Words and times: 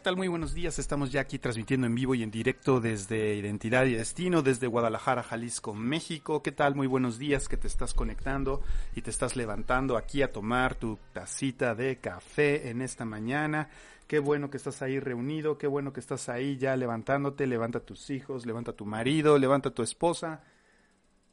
¿qué 0.00 0.04
tal? 0.04 0.16
Muy 0.16 0.28
buenos 0.28 0.54
días. 0.54 0.78
Estamos 0.78 1.12
ya 1.12 1.20
aquí 1.20 1.38
transmitiendo 1.38 1.86
en 1.86 1.94
vivo 1.94 2.14
y 2.14 2.22
en 2.22 2.30
directo 2.30 2.80
desde 2.80 3.34
Identidad 3.34 3.84
y 3.84 3.92
Destino, 3.92 4.40
desde 4.40 4.66
Guadalajara, 4.66 5.22
Jalisco, 5.22 5.74
México. 5.74 6.42
¿Qué 6.42 6.52
tal? 6.52 6.74
Muy 6.74 6.86
buenos 6.86 7.18
días 7.18 7.48
que 7.48 7.58
te 7.58 7.66
estás 7.66 7.92
conectando 7.92 8.62
y 8.96 9.02
te 9.02 9.10
estás 9.10 9.36
levantando 9.36 9.98
aquí 9.98 10.22
a 10.22 10.32
tomar 10.32 10.74
tu 10.74 10.98
tacita 11.12 11.74
de 11.74 11.98
café 11.98 12.70
en 12.70 12.80
esta 12.80 13.04
mañana. 13.04 13.68
Qué 14.06 14.20
bueno 14.20 14.48
que 14.48 14.56
estás 14.56 14.80
ahí 14.80 14.98
reunido, 14.98 15.58
qué 15.58 15.66
bueno 15.66 15.92
que 15.92 16.00
estás 16.00 16.30
ahí 16.30 16.56
ya 16.56 16.74
levantándote. 16.76 17.46
Levanta 17.46 17.80
a 17.80 17.84
tus 17.84 18.08
hijos, 18.08 18.46
levanta 18.46 18.70
a 18.70 18.76
tu 18.76 18.86
marido, 18.86 19.36
levanta 19.36 19.68
a 19.68 19.74
tu 19.74 19.82
esposa. 19.82 20.42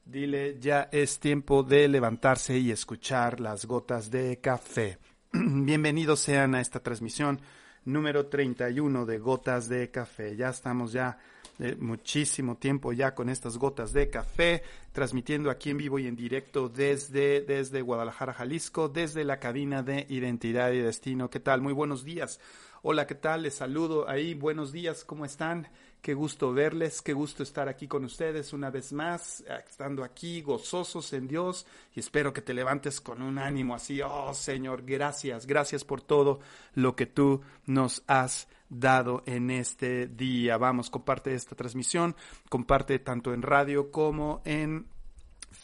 Dile, 0.03 0.57
ya 0.59 0.89
es 0.91 1.21
tiempo 1.21 1.63
de 1.63 1.87
levantarse 1.87 2.57
y 2.57 2.71
escuchar 2.71 3.39
las 3.39 3.65
gotas 3.65 4.11
de 4.11 4.41
café. 4.41 4.97
Bienvenidos 5.31 6.19
sean 6.19 6.53
a 6.53 6.59
esta 6.59 6.81
transmisión 6.81 7.39
número 7.87 8.27
31 8.27 9.05
de 9.05 9.17
Gotas 9.17 9.69
de 9.69 9.89
Café. 9.89 10.35
Ya 10.35 10.49
estamos 10.49 10.91
ya 10.91 11.17
de 11.57 11.75
muchísimo 11.75 12.57
tiempo 12.57 12.93
ya 12.93 13.15
con 13.15 13.29
estas 13.29 13.57
gotas 13.57 13.91
de 13.91 14.09
café, 14.09 14.61
transmitiendo 14.91 15.49
aquí 15.49 15.71
en 15.71 15.77
vivo 15.77 15.97
y 15.97 16.05
en 16.05 16.15
directo 16.15 16.69
desde, 16.69 17.41
desde 17.41 17.81
Guadalajara, 17.81 18.33
Jalisco, 18.33 18.89
desde 18.89 19.23
la 19.23 19.39
cabina 19.39 19.81
de 19.81 20.05
Identidad 20.09 20.71
y 20.71 20.79
Destino. 20.79 21.29
¿Qué 21.29 21.39
tal? 21.39 21.61
Muy 21.61 21.73
buenos 21.73 22.03
días. 22.03 22.39
Hola, 22.83 23.07
¿qué 23.07 23.15
tal? 23.15 23.43
Les 23.43 23.55
saludo 23.55 24.07
ahí. 24.07 24.33
Buenos 24.33 24.71
días, 24.71 25.03
¿cómo 25.03 25.25
están? 25.25 25.67
Qué 26.07 26.13
gusto 26.13 26.53
verles, 26.53 27.01
qué 27.01 27.11
gusto 27.11 27.43
estar 27.43 27.67
aquí 27.67 27.85
con 27.85 28.05
ustedes 28.05 28.53
una 28.53 28.69
vez 28.69 28.93
más, 28.93 29.43
estando 29.67 30.05
aquí 30.05 30.41
gozosos 30.41 31.11
en 31.11 31.27
Dios 31.27 31.65
y 31.93 31.99
espero 31.99 32.31
que 32.31 32.41
te 32.41 32.53
levantes 32.53 33.01
con 33.01 33.21
un 33.21 33.37
ánimo 33.37 33.75
así, 33.75 33.99
oh 34.01 34.33
Señor, 34.33 34.83
gracias, 34.85 35.45
gracias 35.45 35.83
por 35.83 35.99
todo 35.99 36.39
lo 36.75 36.95
que 36.95 37.07
tú 37.07 37.41
nos 37.65 38.03
has 38.07 38.47
dado 38.69 39.21
en 39.25 39.51
este 39.51 40.07
día. 40.07 40.57
Vamos, 40.57 40.89
comparte 40.89 41.33
esta 41.33 41.57
transmisión, 41.57 42.15
comparte 42.47 42.99
tanto 42.99 43.33
en 43.33 43.41
radio 43.41 43.91
como 43.91 44.41
en 44.45 44.87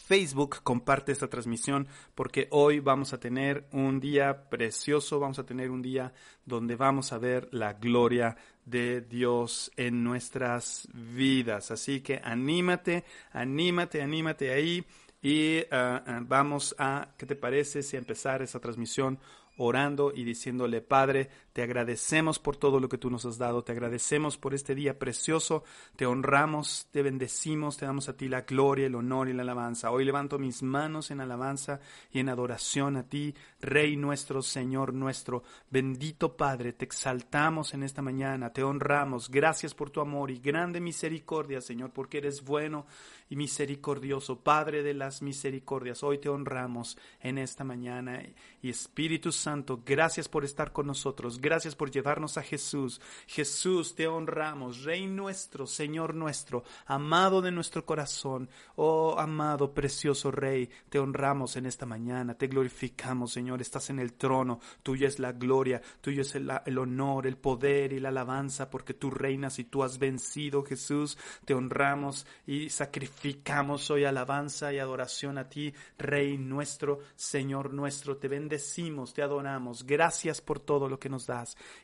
Facebook, 0.05 0.61
comparte 0.63 1.11
esta 1.11 1.29
transmisión 1.29 1.87
porque 2.13 2.47
hoy 2.51 2.79
vamos 2.79 3.13
a 3.13 3.19
tener 3.19 3.65
un 3.71 3.99
día 3.99 4.49
precioso, 4.49 5.19
vamos 5.19 5.39
a 5.39 5.45
tener 5.45 5.71
un 5.71 5.81
día 5.81 6.13
donde 6.45 6.75
vamos 6.75 7.13
a 7.13 7.17
ver 7.17 7.47
la 7.51 7.73
gloria 7.73 8.35
de 8.65 9.01
Dios 9.01 9.71
en 9.77 10.03
nuestras 10.03 10.87
vidas. 10.93 11.71
Así 11.71 12.01
que 12.01 12.19
anímate, 12.23 13.05
anímate, 13.31 14.01
anímate 14.01 14.51
ahí 14.51 14.85
y 15.21 15.59
ah, 15.71 16.03
ah, 16.05 16.19
vamos 16.21 16.75
a, 16.77 17.13
¿qué 17.17 17.25
te 17.25 17.37
parece 17.37 17.81
si 17.81 17.95
empezar 17.95 18.41
esa 18.41 18.59
transmisión 18.59 19.19
orando 19.57 20.11
y 20.13 20.23
diciéndole, 20.23 20.81
Padre, 20.81 21.29
te 21.53 21.61
agradecemos 21.61 22.39
por 22.39 22.57
todo 22.57 22.79
lo 22.79 22.89
que 22.89 22.97
tú 22.97 23.11
nos 23.11 23.25
has 23.25 23.37
dado, 23.37 23.63
te 23.63 23.71
agradecemos 23.71 24.37
por 24.37 24.55
este 24.55 24.73
día 24.73 24.97
precioso, 24.97 25.63
te 25.95 26.07
honramos, 26.07 26.87
te 26.91 27.03
bendecimos, 27.03 27.77
te 27.77 27.85
damos 27.85 28.09
a 28.09 28.17
ti 28.17 28.27
la 28.27 28.41
gloria, 28.41 28.87
el 28.87 28.95
honor 28.95 29.29
y 29.29 29.33
la 29.33 29.43
alabanza. 29.43 29.91
Hoy 29.91 30.03
levanto 30.03 30.39
mis 30.39 30.63
manos 30.63 31.11
en 31.11 31.21
alabanza 31.21 31.79
y 32.11 32.19
en 32.19 32.29
adoración 32.29 32.97
a 32.97 33.03
ti, 33.03 33.35
Rey 33.61 33.95
nuestro, 33.95 34.41
Señor 34.41 34.93
nuestro, 34.93 35.43
bendito 35.69 36.35
Padre, 36.35 36.73
te 36.73 36.85
exaltamos 36.85 37.75
en 37.75 37.83
esta 37.83 38.01
mañana, 38.01 38.51
te 38.51 38.63
honramos, 38.63 39.29
gracias 39.29 39.75
por 39.75 39.91
tu 39.91 40.01
amor 40.01 40.31
y 40.31 40.39
grande 40.39 40.81
misericordia, 40.81 41.61
Señor, 41.61 41.91
porque 41.91 42.17
eres 42.17 42.43
bueno 42.43 42.87
y 43.29 43.35
misericordioso, 43.35 44.39
Padre 44.39 44.81
de 44.81 44.93
las 44.93 45.21
misericordias. 45.21 46.03
Hoy 46.03 46.17
te 46.17 46.29
honramos 46.29 46.97
en 47.21 47.37
esta 47.37 47.63
mañana 47.63 48.23
y 48.61 48.69
Espíritu 48.69 49.31
Santo, 49.31 49.81
gracias 49.85 50.27
por 50.27 50.43
estar 50.43 50.71
con 50.71 50.87
nosotros, 50.87 51.39
gracias 51.43 51.75
por 51.75 51.91
llevarnos 51.91 52.39
a 52.39 52.41
Jesús. 52.41 52.99
Jesús, 53.27 53.93
te 53.93 54.07
honramos, 54.07 54.83
Rey 54.83 55.05
nuestro, 55.05 55.67
Señor 55.67 56.15
nuestro, 56.15 56.63
amado 56.87 57.43
de 57.43 57.51
nuestro 57.51 57.85
corazón, 57.85 58.49
oh 58.75 59.15
amado, 59.19 59.75
precioso 59.75 60.31
Rey, 60.31 60.67
te 60.89 60.97
honramos 60.97 61.55
en 61.55 61.67
esta 61.67 61.85
mañana, 61.85 62.33
te 62.33 62.47
glorificamos, 62.47 63.31
Señor, 63.31 63.61
estás 63.61 63.91
en 63.91 63.99
el 63.99 64.13
trono, 64.13 64.59
tuya 64.81 65.07
es 65.07 65.19
la 65.19 65.33
gloria, 65.33 65.79
tuyo 66.01 66.23
es 66.23 66.33
el, 66.33 66.51
el 66.65 66.77
honor, 66.79 67.27
el 67.27 67.37
poder 67.37 67.93
y 67.93 67.99
la 67.99 68.09
alabanza, 68.09 68.71
porque 68.71 68.95
tú 68.95 69.11
reinas 69.11 69.59
y 69.59 69.65
tú 69.65 69.83
has 69.83 69.99
vencido, 69.99 70.63
Jesús, 70.63 71.17
te 71.45 71.53
honramos 71.53 72.25
y 72.47 72.71
sacrificamos 72.71 73.03
Ficamos 73.43 73.91
hoy 73.91 74.05
alabanza 74.05 74.71
y 74.71 74.79
adoración 74.79 75.37
a 75.37 75.49
ti, 75.49 75.73
Rey 75.97 76.37
nuestro, 76.37 76.99
Señor 77.15 77.73
nuestro. 77.73 78.17
Te 78.17 78.27
bendecimos, 78.27 79.13
te 79.13 79.21
adoramos. 79.21 79.85
Gracias 79.85 80.39
por 80.39 80.59
todo 80.59 80.87
lo 80.87 80.99
que 80.99 81.09
nos 81.09 81.25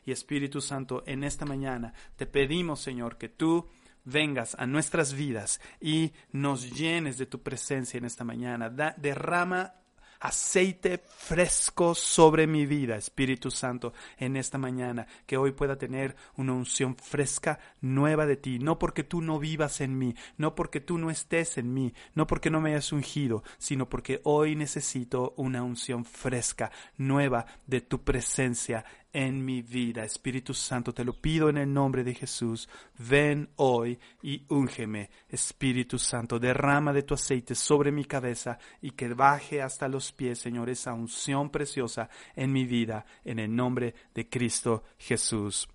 Y 0.04 0.12
Espíritu 0.12 0.60
Santo, 0.60 1.02
en 1.06 1.24
esta 1.24 1.44
mañana 1.44 1.92
te 2.16 2.26
pedimos, 2.26 2.80
Señor, 2.80 3.18
que 3.18 3.28
tú 3.28 3.68
vengas 4.04 4.54
a 4.58 4.66
nuestras 4.66 5.12
vidas 5.14 5.60
y 5.80 6.12
nos 6.32 6.70
llenes 6.70 7.18
de 7.18 7.26
tu 7.26 7.42
presencia 7.42 7.98
en 7.98 8.04
esta 8.04 8.24
mañana. 8.24 8.70
derrama 8.96 9.74
aceite 10.20 10.98
fresco 10.98 11.94
sobre 11.94 12.46
mi 12.46 12.66
vida, 12.66 12.96
Espíritu 12.96 13.50
Santo, 13.50 13.94
en 14.18 14.36
esta 14.36 14.58
mañana, 14.58 15.06
que 15.26 15.38
hoy 15.38 15.52
pueda 15.52 15.78
tener 15.78 16.14
una 16.36 16.52
unción 16.52 16.94
fresca, 16.96 17.58
nueva 17.80 18.26
de 18.26 18.36
ti, 18.36 18.58
no 18.58 18.78
porque 18.78 19.02
tú 19.02 19.22
no 19.22 19.38
vivas 19.38 19.80
en 19.80 19.98
mí, 19.98 20.14
no 20.36 20.54
porque 20.54 20.80
tú 20.80 20.98
no 20.98 21.10
estés 21.10 21.56
en 21.56 21.72
mí, 21.72 21.94
no 22.14 22.26
porque 22.26 22.50
no 22.50 22.60
me 22.60 22.70
hayas 22.70 22.92
ungido, 22.92 23.42
sino 23.56 23.88
porque 23.88 24.20
hoy 24.24 24.56
necesito 24.56 25.32
una 25.38 25.62
unción 25.62 26.04
fresca, 26.04 26.70
nueva 26.98 27.46
de 27.66 27.80
tu 27.80 28.04
presencia 28.04 28.84
en 29.12 29.44
mi 29.44 29.62
vida. 29.62 30.04
Espíritu 30.04 30.54
Santo, 30.54 30.92
te 30.92 31.04
lo 31.04 31.12
pido 31.12 31.48
en 31.48 31.58
el 31.58 31.72
nombre 31.72 32.04
de 32.04 32.14
Jesús. 32.14 32.68
Ven 32.98 33.50
hoy 33.56 33.98
y 34.22 34.44
úngeme. 34.48 35.10
Espíritu 35.28 35.98
Santo, 35.98 36.38
derrama 36.38 36.92
de 36.92 37.02
tu 37.02 37.14
aceite 37.14 37.54
sobre 37.54 37.92
mi 37.92 38.04
cabeza 38.04 38.58
y 38.80 38.92
que 38.92 39.08
baje 39.14 39.62
hasta 39.62 39.88
los 39.88 40.12
pies, 40.12 40.38
Señor, 40.38 40.70
esa 40.70 40.92
unción 40.92 41.50
preciosa 41.50 42.08
en 42.34 42.52
mi 42.52 42.64
vida, 42.64 43.04
en 43.24 43.38
el 43.38 43.54
nombre 43.54 43.94
de 44.14 44.28
Cristo 44.28 44.84
Jesús. 44.98 45.68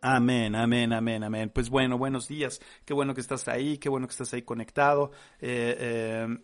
Amén, 0.00 0.54
amén, 0.54 0.92
amén, 0.92 1.24
amén. 1.24 1.50
Pues 1.52 1.70
bueno, 1.70 1.98
buenos 1.98 2.28
días. 2.28 2.60
Qué 2.84 2.94
bueno 2.94 3.14
que 3.14 3.20
estás 3.20 3.48
ahí, 3.48 3.78
qué 3.78 3.88
bueno 3.88 4.06
que 4.06 4.12
estás 4.12 4.32
ahí 4.32 4.42
conectado. 4.42 5.10
Eh, 5.40 5.76
eh, 5.78 6.38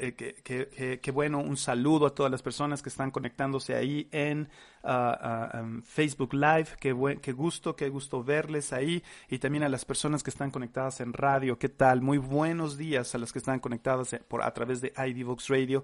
eh, 0.00 1.00
que, 1.02 1.10
bueno, 1.10 1.40
un 1.40 1.56
saludo 1.56 2.06
a 2.06 2.14
todas 2.14 2.30
las 2.30 2.40
personas 2.40 2.82
que 2.82 2.88
están 2.88 3.10
conectándose 3.10 3.74
ahí 3.74 4.08
en 4.12 4.48
ah, 4.84 5.50
ah, 5.52 5.60
um, 5.60 5.82
Facebook 5.82 6.34
Live, 6.34 6.68
qué, 6.78 6.94
qué 7.20 7.32
gusto, 7.32 7.74
qué 7.74 7.88
gusto 7.88 8.22
verles 8.22 8.72
ahí 8.72 9.02
y 9.28 9.38
también 9.38 9.64
a 9.64 9.68
las 9.68 9.84
personas 9.84 10.22
que 10.22 10.30
están 10.30 10.52
conectadas 10.52 11.00
en 11.00 11.12
radio, 11.12 11.58
¿qué 11.58 11.68
tal? 11.68 12.00
Muy 12.00 12.18
buenos 12.18 12.78
días 12.78 13.12
a 13.16 13.18
las 13.18 13.32
que 13.32 13.40
están 13.40 13.58
conectadas 13.58 14.14
por, 14.28 14.44
a 14.44 14.54
través 14.54 14.80
de 14.80 14.92
IDVox 14.96 15.48
Radio, 15.48 15.82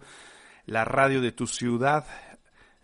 la 0.67 0.85
radio 0.85 1.21
de 1.21 1.33
tu 1.33 1.49
ciudad, 1.49 2.07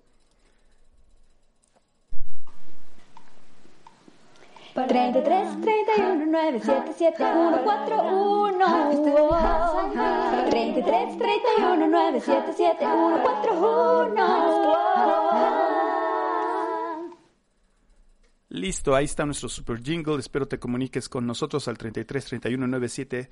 Listo, 18.50 18.96
ahí 18.96 19.04
está 19.04 19.24
nuestro 19.24 19.48
super 19.48 19.80
jingle. 19.80 20.18
Espero 20.18 20.48
te 20.48 20.58
comuniques 20.58 21.08
con 21.08 21.24
nosotros 21.24 21.68
al 21.68 21.78
33 21.78 22.24
31 22.24 22.66
97 22.66 23.30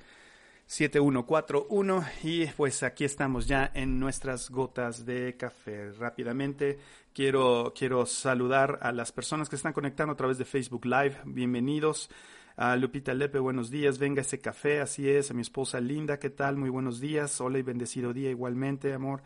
7141 0.65 2.05
y 2.23 2.45
pues 2.47 2.83
aquí 2.83 3.03
estamos 3.03 3.45
ya 3.45 3.69
en 3.73 3.99
nuestras 3.99 4.49
gotas 4.49 5.05
de 5.05 5.35
café. 5.35 5.91
Rápidamente 5.91 6.79
quiero, 7.13 7.73
quiero 7.77 8.05
saludar 8.05 8.79
a 8.81 8.93
las 8.93 9.11
personas 9.11 9.49
que 9.49 9.57
están 9.57 9.73
conectando 9.73 10.13
a 10.13 10.15
través 10.15 10.37
de 10.37 10.45
Facebook 10.45 10.85
Live. 10.85 11.17
Bienvenidos. 11.25 12.09
A 12.55 12.77
Lupita 12.77 13.13
Lepe, 13.13 13.39
buenos 13.39 13.69
días. 13.69 13.99
Venga 13.99 14.21
ese 14.21 14.39
café, 14.39 14.79
así 14.79 15.09
es. 15.09 15.31
A 15.31 15.33
mi 15.33 15.41
esposa 15.41 15.81
Linda, 15.81 16.17
¿qué 16.17 16.29
tal? 16.29 16.55
Muy 16.55 16.69
buenos 16.69 17.01
días. 17.01 17.41
Hola 17.41 17.59
y 17.59 17.61
bendecido 17.61 18.13
día 18.13 18.29
igualmente, 18.29 18.93
amor. 18.93 19.21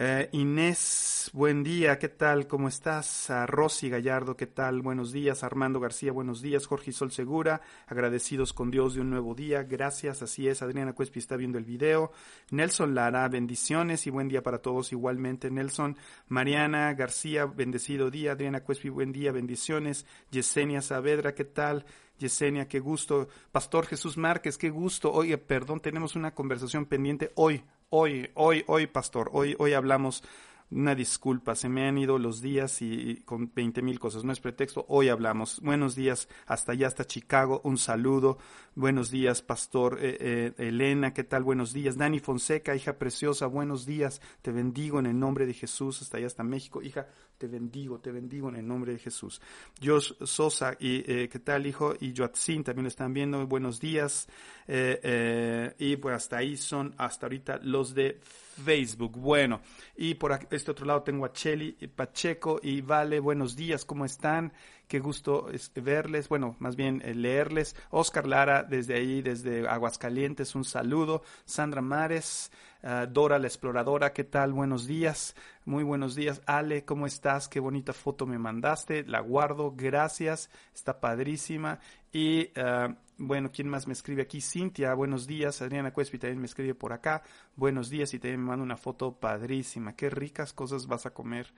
Eh, 0.00 0.28
Inés 0.30 1.28
buen 1.32 1.64
día, 1.64 1.98
¿qué 1.98 2.08
tal? 2.08 2.46
¿Cómo 2.46 2.68
estás? 2.68 3.30
A 3.30 3.46
Rosy 3.46 3.88
Gallardo, 3.88 4.36
¿qué 4.36 4.46
tal? 4.46 4.80
Buenos 4.80 5.10
días. 5.10 5.42
Armando 5.42 5.80
García, 5.80 6.12
buenos 6.12 6.40
días. 6.40 6.66
Jorge 6.68 6.92
Sol 6.92 7.10
Segura, 7.10 7.62
agradecidos 7.88 8.52
con 8.52 8.70
Dios 8.70 8.94
de 8.94 9.00
un 9.00 9.10
nuevo 9.10 9.34
día. 9.34 9.64
Gracias, 9.64 10.22
así 10.22 10.46
es. 10.46 10.62
Adriana 10.62 10.92
Cuespi 10.92 11.18
está 11.18 11.36
viendo 11.36 11.58
el 11.58 11.64
video. 11.64 12.12
Nelson 12.52 12.94
Lara, 12.94 13.28
bendiciones 13.28 14.06
y 14.06 14.10
buen 14.10 14.28
día 14.28 14.40
para 14.40 14.58
todos 14.58 14.92
igualmente. 14.92 15.50
Nelson, 15.50 15.96
Mariana 16.28 16.94
García, 16.94 17.46
bendecido 17.46 18.08
día. 18.08 18.32
Adriana 18.32 18.60
Cuespi, 18.60 18.90
buen 18.90 19.10
día, 19.10 19.32
bendiciones. 19.32 20.06
Yesenia 20.30 20.80
Saavedra, 20.80 21.34
¿qué 21.34 21.44
tal? 21.44 21.84
Yesenia, 22.18 22.68
qué 22.68 22.78
gusto. 22.78 23.28
Pastor 23.50 23.86
Jesús 23.86 24.16
Márquez, 24.16 24.58
qué 24.58 24.70
gusto. 24.70 25.12
Oye, 25.12 25.38
perdón, 25.38 25.80
tenemos 25.80 26.14
una 26.14 26.34
conversación 26.34 26.86
pendiente 26.86 27.32
hoy, 27.34 27.64
hoy, 27.90 28.30
hoy, 28.34 28.64
hoy, 28.66 28.86
Pastor. 28.86 29.30
Hoy, 29.32 29.56
hoy 29.58 29.72
hablamos 29.74 30.22
una 30.70 30.94
disculpa, 30.94 31.54
se 31.54 31.68
me 31.68 31.86
han 31.88 31.96
ido 31.96 32.18
los 32.18 32.42
días 32.42 32.82
y, 32.82 33.22
con 33.24 33.50
veinte 33.54 33.80
mil 33.80 33.98
cosas, 33.98 34.24
no 34.24 34.32
es 34.32 34.40
pretexto, 34.40 34.84
hoy 34.88 35.08
hablamos. 35.08 35.60
Buenos 35.60 35.94
días, 35.94 36.28
hasta 36.46 36.72
allá, 36.72 36.88
hasta 36.88 37.06
Chicago, 37.06 37.60
un 37.64 37.78
saludo. 37.78 38.38
Buenos 38.74 39.10
días, 39.10 39.42
Pastor 39.42 39.98
eh, 40.00 40.16
eh, 40.20 40.68
Elena, 40.68 41.14
¿qué 41.14 41.24
tal? 41.24 41.42
Buenos 41.42 41.72
días. 41.72 41.96
Dani 41.96 42.20
Fonseca, 42.20 42.76
hija 42.76 42.98
preciosa, 42.98 43.46
buenos 43.46 43.86
días. 43.86 44.20
Te 44.42 44.52
bendigo 44.52 44.98
en 44.98 45.06
el 45.06 45.18
nombre 45.18 45.46
de 45.46 45.54
Jesús, 45.54 46.02
hasta 46.02 46.18
allá, 46.18 46.26
hasta 46.26 46.44
México. 46.44 46.82
Hija, 46.82 47.08
te 47.38 47.48
bendigo, 47.48 47.98
te 47.98 48.12
bendigo 48.12 48.48
en 48.50 48.56
el 48.56 48.68
nombre 48.68 48.92
de 48.92 48.98
Jesús. 48.98 49.40
Josh 49.82 50.12
Sosa, 50.22 50.76
y, 50.78 51.02
eh, 51.10 51.28
¿qué 51.28 51.38
tal, 51.38 51.66
hijo? 51.66 51.94
Y 51.98 52.14
Joatzin 52.14 52.62
también 52.62 52.84
lo 52.84 52.88
están 52.88 53.12
viendo, 53.12 53.44
buenos 53.46 53.80
días. 53.80 54.28
y 54.68 55.96
pues 55.96 56.14
hasta 56.14 56.36
ahí 56.36 56.56
son, 56.56 56.94
hasta 56.98 57.26
ahorita, 57.26 57.60
los 57.62 57.94
de 57.94 58.20
Facebook. 58.58 59.16
Bueno, 59.16 59.60
y 59.96 60.14
por 60.14 60.38
este 60.50 60.70
otro 60.70 60.86
lado 60.86 61.02
tengo 61.02 61.24
a 61.24 61.32
Cheli 61.32 61.72
Pacheco 61.94 62.60
y 62.62 62.80
Vale, 62.80 63.20
buenos 63.20 63.56
días, 63.56 63.84
¿cómo 63.84 64.04
están? 64.04 64.52
Qué 64.88 65.00
gusto 65.00 65.48
verles, 65.74 66.28
bueno, 66.28 66.56
más 66.60 66.74
bien 66.74 67.02
eh, 67.04 67.14
leerles. 67.14 67.76
Oscar 67.90 68.26
Lara, 68.26 68.62
desde 68.62 68.94
ahí, 68.94 69.20
desde 69.20 69.68
Aguascalientes, 69.68 70.54
un 70.54 70.64
saludo. 70.64 71.22
Sandra 71.44 71.82
Mares, 71.82 72.50
ah, 72.82 73.06
Dora 73.06 73.38
la 73.38 73.46
Exploradora, 73.46 74.14
¿qué 74.14 74.24
tal? 74.24 74.54
Buenos 74.54 74.86
días, 74.86 75.36
muy 75.66 75.84
buenos 75.84 76.14
días. 76.14 76.40
Ale, 76.46 76.86
¿cómo 76.86 77.06
estás? 77.06 77.48
Qué 77.48 77.60
bonita 77.60 77.92
foto 77.92 78.24
me 78.26 78.38
mandaste, 78.38 79.04
la 79.04 79.20
guardo, 79.20 79.74
gracias, 79.76 80.48
está 80.74 81.00
padrísima. 81.00 81.80
Y 82.10 82.50
uh, 82.58 82.94
bueno, 83.18 83.50
¿quién 83.52 83.68
más 83.68 83.88
me 83.88 83.92
escribe 83.92 84.22
aquí? 84.22 84.40
Cintia, 84.40 84.94
buenos 84.94 85.26
días. 85.26 85.60
Adriana 85.60 85.92
Cuespi 85.92 86.18
también 86.18 86.38
me 86.38 86.46
escribe 86.46 86.74
por 86.74 86.92
acá. 86.92 87.22
Buenos 87.56 87.90
días 87.90 88.14
y 88.14 88.20
también 88.20 88.40
me 88.40 88.46
manda 88.46 88.62
una 88.62 88.76
foto 88.76 89.12
padrísima. 89.18 89.96
Qué 89.96 90.08
ricas 90.08 90.52
cosas 90.52 90.86
vas 90.86 91.04
a 91.04 91.10
comer 91.10 91.52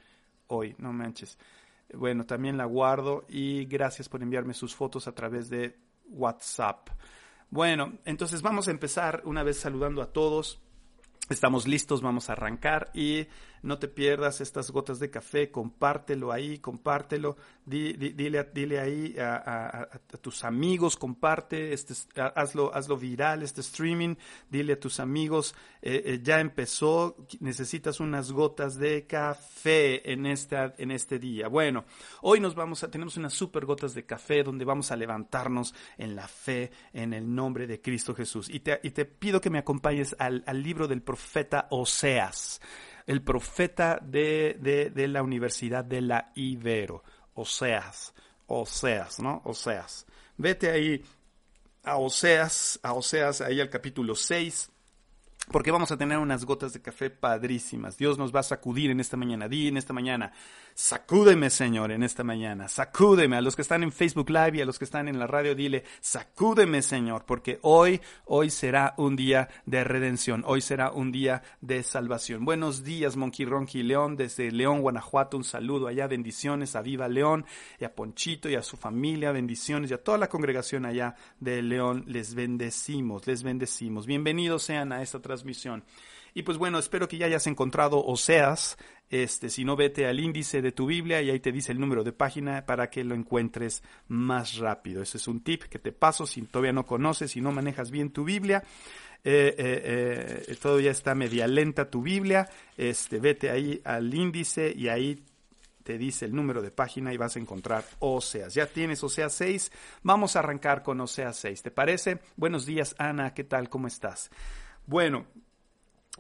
hoy, 0.47 0.75
no 0.79 0.93
manches. 0.95 1.39
Bueno, 1.93 2.25
también 2.25 2.57
la 2.57 2.65
guardo 2.65 3.27
y 3.29 3.67
gracias 3.67 4.09
por 4.09 4.23
enviarme 4.23 4.55
sus 4.55 4.75
fotos 4.75 5.07
a 5.07 5.13
través 5.13 5.51
de 5.51 5.79
WhatsApp. 6.09 6.89
Bueno, 7.51 7.99
entonces 8.07 8.41
vamos 8.41 8.69
a 8.69 8.71
empezar 8.71 9.21
una 9.27 9.43
vez 9.43 9.59
saludando 9.59 10.01
a 10.01 10.13
todos. 10.13 10.61
Estamos 11.29 11.69
listos, 11.69 12.01
vamos 12.01 12.31
a 12.31 12.33
arrancar 12.33 12.91
y 12.95 13.27
no 13.63 13.79
te 13.79 13.89
pierdas 13.89 14.41
estas 14.41 14.71
gotas 14.71 14.99
de 14.99 15.11
café, 15.11 15.51
compártelo 15.51 16.33
ahí, 16.33 16.59
compártelo, 16.59 17.37
dile, 17.65 18.45
dile 18.53 18.81
ahí 18.81 19.17
a, 19.19 19.89
tus 20.21 20.45
amigos, 20.45 20.97
comparte, 20.97 21.73
este, 21.73 21.95
hazlo, 22.35 22.75
hazlo 22.75 22.97
viral, 22.97 23.43
este 23.43 23.61
streaming, 23.61 24.17
dile 24.49 24.75
a 24.75 24.81
tus 24.81 25.01
amigos, 25.01 25.55
eh, 25.83 26.03
eh, 26.05 26.21
ya 26.23 26.41
empezó, 26.41 27.17
necesitas 27.41 28.01
unas 28.01 28.33
gotas 28.33 28.79
de 28.79 29.07
café 29.07 30.11
en, 30.11 30.27
en 30.27 30.91
este 30.91 31.19
día. 31.19 31.49
Bueno, 31.49 31.85
hoy 32.23 32.41
nos 32.41 32.55
vamos 32.55 32.83
a, 32.83 32.91
tenemos 32.91 33.17
unas 33.17 33.33
super 33.33 33.67
gotas 33.67 33.95
de 33.95 34.05
café 34.05 34.43
donde 34.43 34.65
vamos 34.65 34.91
a 34.91 34.97
levantarnos 34.97 35.75
en 35.99 36.17
la 36.17 36.29
fe, 36.29 36.71
en 36.93 37.13
el 37.13 37.35
nombre 37.35 37.67
de 37.67 37.81
Cristo 37.81 38.15
Jesús. 38.15 38.49
Y 38.49 38.61
te, 38.61 38.81
y 38.83 38.91
te 38.91 39.05
pido 39.05 39.41
que 39.41 39.51
me 39.51 39.59
acompañes 39.59 40.17
al, 40.19 40.43
al 40.47 40.63
libro 40.63 40.89
del 40.89 41.03
profeta 41.03 41.67
Oseas 41.71 42.61
el 43.11 43.23
profeta 43.23 43.99
de, 44.01 44.57
de, 44.95 45.09
la 45.09 45.25
Universidad 45.25 45.85
de 45.85 46.01
la 46.01 46.31
Ibero, 46.37 47.03
Oseas, 47.35 48.15
Oseas, 48.47 49.19
¿no? 49.19 49.43
Oseas. 49.45 50.07
Vete 50.37 50.71
ahí 50.71 51.03
a 51.83 51.97
Oseas, 51.97 52.79
a 52.85 52.93
Oseas, 52.93 53.41
ahí 53.41 53.61
al 53.61 53.69
capítulo 53.69 54.15
6, 54.15 54.71
porque 55.51 55.73
vamos 55.73 55.91
a 55.91 55.97
tener 55.97 56.19
unas 56.19 56.45
gotas 56.45 56.73
de 56.73 56.83
café 56.83 57.11
padrísimas. 57.11 57.99
Dios 57.99 58.17
nos 58.17 58.33
va 58.33 58.41
a 58.41 58.45
sacudir 58.45 58.93
en 58.93 59.01
esta 59.01 59.17
mañana, 59.17 59.49
di 59.49 59.67
en 59.67 59.77
esta 59.77 59.93
mañana, 59.93 60.33
Sacúdeme, 60.83 61.51
Señor, 61.51 61.93
en 61.93 62.03
esta 62.03 62.25
mañana. 62.25 62.67
Sacúdeme. 62.67 63.37
A 63.37 63.43
los 63.43 63.55
que 63.55 63.61
están 63.61 63.83
en 63.83 63.93
Facebook 63.93 64.31
Live 64.31 64.53
y 64.55 64.61
a 64.63 64.65
los 64.65 64.79
que 64.79 64.87
están 64.87 65.09
en 65.09 65.19
la 65.19 65.27
radio, 65.27 65.55
dile, 65.55 65.85
sacúdeme, 66.01 66.81
Señor, 66.81 67.27
porque 67.27 67.59
hoy, 67.61 68.01
hoy 68.25 68.49
será 68.49 68.95
un 68.97 69.15
día 69.15 69.51
de 69.67 69.85
redención. 69.85 70.43
Hoy 70.47 70.63
será 70.63 70.91
un 70.91 71.13
día 71.13 71.43
de 71.61 71.83
salvación. 71.83 72.47
Buenos 72.47 72.83
días, 72.83 73.19
Monkey 73.19 73.45
Ronky 73.45 73.83
León, 73.83 74.17
desde 74.17 74.51
León, 74.51 74.81
Guanajuato. 74.81 75.37
Un 75.37 75.45
saludo 75.45 75.87
allá. 75.87 76.07
Bendiciones 76.07 76.75
a 76.75 76.81
Viva 76.81 77.09
León 77.09 77.45
y 77.79 77.85
a 77.85 77.95
Ponchito 77.95 78.49
y 78.49 78.55
a 78.55 78.63
su 78.63 78.79
familia. 78.79 79.33
Bendiciones 79.33 79.91
y 79.91 79.95
a 79.95 80.03
toda 80.03 80.17
la 80.17 80.31
congregación 80.31 80.87
allá 80.87 81.15
de 81.41 81.61
León. 81.61 82.05
Les 82.07 82.35
bendecimos, 82.35 83.27
les 83.27 83.43
bendecimos. 83.43 84.07
Bienvenidos 84.07 84.63
sean 84.63 84.93
a 84.93 85.03
esta 85.03 85.21
transmisión. 85.21 85.85
Y 86.35 86.43
pues 86.43 86.59
bueno, 86.59 86.79
espero 86.79 87.09
que 87.09 87.19
ya 87.19 87.27
hayas 87.27 87.47
encontrado 87.47 88.05
Oseas. 88.05 88.79
Este, 89.09 89.51
si 89.51 89.65
no, 89.65 89.75
vete 89.75 90.07
al 90.07 90.21
índice 90.21 90.63
de 90.63 90.71
tu 90.71 90.87
Biblia 90.87 91.21
y 91.21 91.31
ahí 91.31 91.41
te 91.41 91.51
dice 91.51 91.73
el 91.73 91.81
número 91.81 92.05
de 92.05 92.13
página 92.13 92.65
para 92.65 92.91
que 92.91 93.03
lo 93.03 93.15
encuentres 93.15 93.83
más 94.07 94.57
rápido. 94.57 95.03
Ese 95.03 95.19
es 95.19 95.27
un 95.27 95.43
tip 95.43 95.65
que 95.65 95.81
te 95.81 95.91
paso 95.91 96.27
si 96.27 96.43
todavía 96.43 96.73
no 96.73 96.87
conoces, 96.87 97.33
si 97.33 97.41
no 97.41 97.51
manejas 97.51 97.91
bien 97.91 98.11
tu 98.11 98.25
Biblia. 98.25 98.63
Eh, 99.23 99.55
eh, 99.59 100.45
eh, 100.49 100.57
todavía 100.57 100.93
está 100.93 101.15
media 101.15 101.47
lenta 101.47 101.91
tu 101.91 102.03
Biblia. 102.03 102.49
Este, 102.77 103.19
vete 103.19 103.51
ahí 103.51 103.81
al 103.85 104.15
índice 104.15 104.73
y 104.75 104.89
ahí 104.89 105.23
te 105.83 105.99
dice 105.99 106.27
el 106.27 106.35
número 106.35 106.63
de 106.63 106.71
página 106.71 107.13
y 107.13 107.17
vas 107.17 107.37
a 107.37 107.41
encontrar 107.41 107.85
Oseas. 107.99 108.55
Ya 108.55 108.67
tienes 108.67 109.03
Oseas 109.03 109.33
6. 109.35 109.73
Vamos 110.05 110.37
a 110.37 110.39
arrancar 110.39 110.83
con 110.85 111.01
Oseas 111.01 111.37
6. 111.39 111.63
¿Te 111.63 111.71
parece? 111.71 112.21
Buenos 112.37 112.65
días, 112.65 112.95
Ana. 112.99 113.35
¿Qué 113.35 113.45
tal? 113.45 113.69
¿Cómo 113.69 113.89
estás? 113.89 114.31
Bueno, 114.87 115.27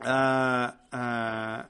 Ah, 0.02 0.80
ah, 0.92 1.68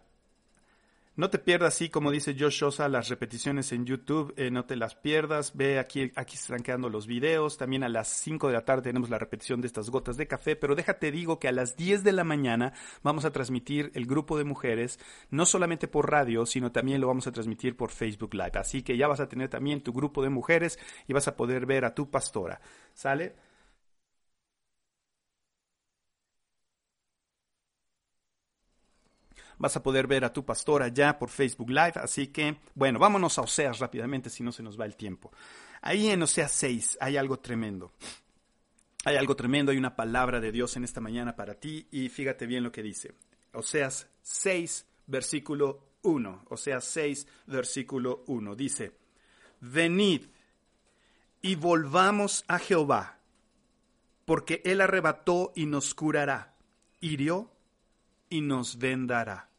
no 1.21 1.29
te 1.29 1.39
pierdas, 1.39 1.75
sí, 1.75 1.91
como 1.91 2.11
dice 2.11 2.35
Josh 2.39 2.61
Sosa, 2.61 2.89
las 2.89 3.11
repeticiones 3.11 3.73
en 3.73 3.85
YouTube, 3.85 4.33
eh, 4.39 4.51
no 4.51 4.65
te 4.65 4.75
las 4.75 4.95
pierdas. 4.95 5.55
Ve 5.55 5.79
aquí, 5.79 6.11
aquí 6.17 6.37
se 6.39 6.45
están 6.45 6.63
quedando 6.63 6.89
los 6.89 7.07
videos. 7.07 7.59
También 7.59 7.85
a 7.85 7.91
las 7.91 8.09
5 8.09 8.47
de 8.47 8.55
la 8.55 8.65
tarde 8.65 8.85
tenemos 8.85 9.11
la 9.11 9.19
repetición 9.19 9.61
de 9.61 9.67
estas 9.67 9.91
gotas 9.91 10.17
de 10.17 10.27
café. 10.27 10.57
Pero 10.57 10.75
déjate 10.75 11.11
digo 11.11 11.39
que 11.39 11.49
a 11.49 11.53
las 11.53 11.77
10 11.77 12.05
de 12.05 12.13
la 12.13 12.25
mañana 12.25 12.73
vamos 13.03 13.27
a 13.27 13.33
transmitir 13.33 13.91
el 13.95 14.07
grupo 14.07 14.39
de 14.39 14.45
mujeres, 14.45 14.99
no 15.29 15.45
solamente 15.45 15.89
por 15.89 16.11
radio, 16.11 16.47
sino 16.47 16.73
también 16.73 17.03
lo 17.03 17.09
vamos 17.09 17.27
a 17.27 17.33
transmitir 17.33 17.77
por 17.77 17.91
Facebook 17.91 18.33
Live. 18.33 18.53
Así 18.55 18.83
que 18.83 18.97
ya 18.97 19.07
vas 19.07 19.21
a 19.21 19.29
tener 19.29 19.51
también 19.51 19.83
tu 19.83 19.93
grupo 19.93 20.23
de 20.23 20.31
mujeres 20.31 20.79
y 21.07 21.13
vas 21.13 21.29
a 21.29 21.37
poder 21.37 21.67
ver 21.67 21.85
a 21.85 21.95
tu 21.95 22.09
pastora. 22.09 22.63
¿Sale? 22.95 23.35
Vas 29.61 29.76
a 29.76 29.83
poder 29.83 30.07
ver 30.07 30.25
a 30.25 30.33
tu 30.33 30.45
pastor 30.45 30.83
allá 30.83 31.19
por 31.19 31.29
Facebook 31.29 31.69
Live. 31.69 31.93
Así 31.97 32.29
que, 32.29 32.57
bueno, 32.75 32.99
vámonos 32.99 33.38
a 33.38 33.43
Oseas 33.43 33.79
rápidamente, 33.79 34.31
si 34.31 34.43
no 34.43 34.50
se 34.50 34.62
nos 34.62 34.81
va 34.81 34.87
el 34.87 34.97
tiempo. 34.97 35.31
Ahí 35.83 36.09
en 36.09 36.23
Oseas 36.23 36.50
6 36.52 36.99
hay 37.00 37.19
algo 37.19 37.38
tremendo. 37.38 37.93
Hay 39.05 39.17
algo 39.17 39.37
tremendo, 39.37 39.71
hay 39.71 39.79
una 39.79 39.95
palabra 39.95 40.40
de 40.40 40.50
Dios 40.50 40.76
en 40.76 40.85
esta 40.85 41.00
mañana 41.00 41.37
para 41.37 41.55
ti 41.55 41.87
y 41.90 42.09
fíjate 42.09 42.47
bien 42.47 42.64
lo 42.64 42.73
que 42.73 42.83
dice. 42.83 43.14
Oseas 43.52 44.09
6, 44.23 44.87
versículo 45.07 45.88
1. 46.02 46.47
Oseas 46.49 46.85
6, 46.85 47.26
versículo 47.47 48.25
1. 48.29 48.57
Dice, 48.57 48.93
venid 49.61 50.23
y 51.43 51.55
volvamos 51.55 52.45
a 52.49 52.59
Jehová, 52.59 53.19
porque 54.25 54.62
él 54.64 54.81
arrebató 54.81 55.52
y 55.55 55.67
nos 55.67 55.95
curará, 55.95 56.55
hirió 57.00 57.50
y 58.31 58.40
nos 58.40 58.79
vendará. 58.79 59.50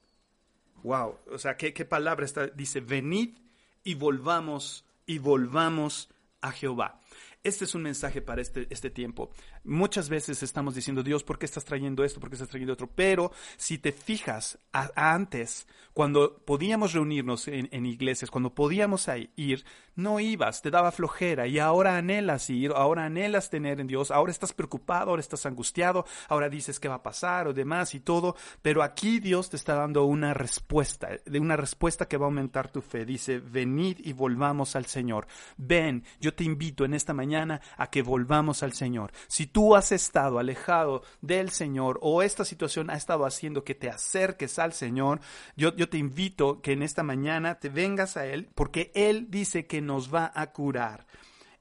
Wow, 0.84 1.20
o 1.32 1.38
sea, 1.38 1.58
¿qué, 1.58 1.86
palabra 1.86 2.26
está? 2.26 2.48
Dice, 2.48 2.82
venid 2.82 3.38
y 3.84 3.96
volvamos 3.96 4.86
y 5.06 5.20
volvamos 5.20 6.10
a 6.42 6.52
Jehová. 6.52 7.00
Este 7.44 7.66
es 7.66 7.74
un 7.74 7.84
mensaje 7.84 8.22
para 8.22 8.42
este, 8.42 8.68
este 8.70 8.90
tiempo. 8.90 9.32
Muchas 9.64 10.10
veces 10.10 10.42
estamos 10.42 10.74
diciendo, 10.74 11.04
Dios, 11.04 11.24
¿por 11.24 11.38
qué 11.38 11.46
estás 11.46 11.66
trayendo 11.66 12.04
esto? 12.04 12.20
¿Por 12.20 12.30
qué 12.30 12.36
estás 12.36 12.50
trayendo 12.50 12.74
otro? 12.74 12.88
Pero 12.88 13.32
si 13.58 13.78
te 13.78 13.92
fijas 13.92 14.58
antes, 14.96 15.68
cuando 15.94 16.38
podíamos 16.46 16.94
reunirnos 16.94 17.48
en, 17.48 17.86
iglesias, 17.86 18.32
cuando 18.32 18.56
podíamos 18.56 19.08
ir, 19.36 19.64
no 19.96 20.20
ibas, 20.20 20.62
te 20.62 20.72
daba 20.72 20.92
flojera 20.92 21.48
y 21.48 21.60
ahora 21.60 21.98
anhelas 21.98 22.50
ir, 22.50 22.72
ahora 22.72 23.06
anhelas 23.06 23.50
tener 23.50 23.80
en 23.80 23.88
Dios, 23.88 24.10
ahora 24.10 24.32
estás 24.32 24.54
preocupado, 24.54 25.12
ahora 25.12 25.20
estás 25.20 25.46
angustiado, 25.46 26.06
ahora 26.30 26.50
dices 26.50 26.80
qué 26.80 26.88
va 26.88 26.96
a 26.96 27.04
pasar 27.04 27.48
o 27.48 27.54
demás 27.54 27.94
y 27.94 28.00
todo, 28.00 28.36
pero 28.62 28.84
aquí 28.84 29.20
Dios 29.20 29.50
te 29.50 29.58
está 29.58 29.76
dando 29.76 30.06
una 30.06 30.34
respuesta, 30.34 31.10
de 31.26 31.40
una 31.40 31.58
respuesta 31.58 32.08
que 32.08 32.18
va 32.18 32.26
a 32.26 32.30
aumentar 32.30 32.72
tu 32.72 32.82
fe. 32.82 33.06
Dice, 33.06 33.40
venid 33.40 33.98
y 34.00 34.14
volvamos 34.14 34.76
al 34.76 34.86
Señor. 34.86 35.28
Ven, 35.58 36.04
yo 36.20 36.34
te 36.34 36.46
invito 36.46 36.86
en 36.86 36.94
esta 36.94 37.14
mañana 37.14 37.62
a 37.78 37.88
que 37.90 38.02
volvamos 38.02 38.64
al 38.64 38.74
Señor. 38.74 39.12
Si 39.28 39.51
tú 39.52 39.76
has 39.76 39.92
estado 39.92 40.40
alejado 40.40 41.04
del 41.22 41.50
Señor 41.50 42.00
o 42.02 42.22
esta 42.22 42.46
situación 42.46 42.90
ha 42.90 42.96
estado 42.96 43.26
haciendo 43.26 43.64
que 43.64 43.76
te 43.76 43.90
acerques 43.90 44.60
al 44.60 44.74
Señor, 44.74 45.20
yo, 45.56 45.74
te 45.74 45.98
invito 45.98 46.62
que 46.62 46.74
en 46.74 46.84
esta 46.84 47.04
mañana 47.04 47.60
te 47.60 47.70
vengas 47.70 48.18
a 48.18 48.26
Él 48.26 48.50
porque 48.56 48.92
Él 48.96 49.28
dice 49.30 49.68
que 49.68 49.82
nos 49.82 50.14
va 50.14 50.32
a 50.34 50.52
curar. 50.52 51.06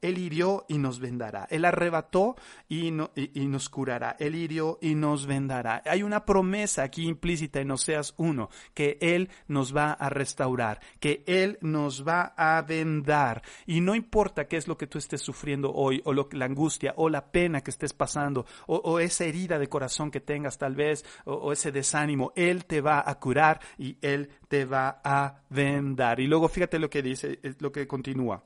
Él 0.01 0.19
hirió 0.19 0.65
y 0.69 0.79
nos 0.79 0.99
vendará. 1.01 1.47
Él 1.51 1.65
arrebató 1.65 2.37
y, 2.69 2.91
nos 2.91 3.69
curará. 3.69 4.17
Él 4.19 4.35
hirió 4.35 4.79
y 4.81 4.95
nos 4.95 5.27
vendará. 5.27 5.83
Hay 5.85 6.03
una 6.03 6.25
promesa 6.25 6.83
aquí 6.83 7.07
implícita 7.07 7.61
en 7.61 7.71
Oseas 7.71 8.15
1, 8.17 8.49
que 8.75 8.99
Él 9.01 9.31
nos 9.49 9.77
va 9.77 9.93
a 9.93 10.09
restaurar, 10.09 10.81
que 10.99 11.23
Él 11.27 11.59
nos 11.61 12.07
va 12.07 12.35
a 12.37 12.63
vendar. 12.63 13.43
Y 13.67 13.81
no 13.81 13.95
importa 13.95 14.47
qué 14.47 14.57
es 14.57 14.69
lo 14.69 14.79
que 14.79 14.87
tú 14.87 14.99
estés 14.99 15.21
sufriendo 15.21 15.73
hoy, 15.73 16.01
o 16.05 16.13
la 16.13 16.45
angustia, 16.45 16.95
o 16.97 17.09
la 17.09 17.31
pena 17.31 17.61
que 17.61 17.71
estés 17.71 17.93
pasando, 17.93 18.47
o, 18.67 18.99
esa 19.01 19.25
herida 19.25 19.59
de 19.59 19.69
corazón 19.69 20.11
que 20.11 20.21
tengas 20.21 20.59
tal 20.59 20.75
vez, 20.75 21.05
o, 21.25 21.35
o 21.35 21.53
ese 21.53 21.73
desánimo, 21.73 22.33
Él 22.37 22.65
te 22.65 22.81
va 22.81 23.03
a 23.07 23.19
curar 23.19 23.61
y 23.79 23.99
Él 24.01 24.31
te 24.49 24.65
va 24.65 25.01
a 25.05 25.43
vendar. 25.51 26.21
Y 26.21 26.27
luego 26.27 26.49
fíjate 26.49 26.79
lo 26.79 26.91
que 26.91 27.03
dice, 27.03 27.39
lo 27.59 27.71
que 27.71 27.87
continúa. 27.87 28.43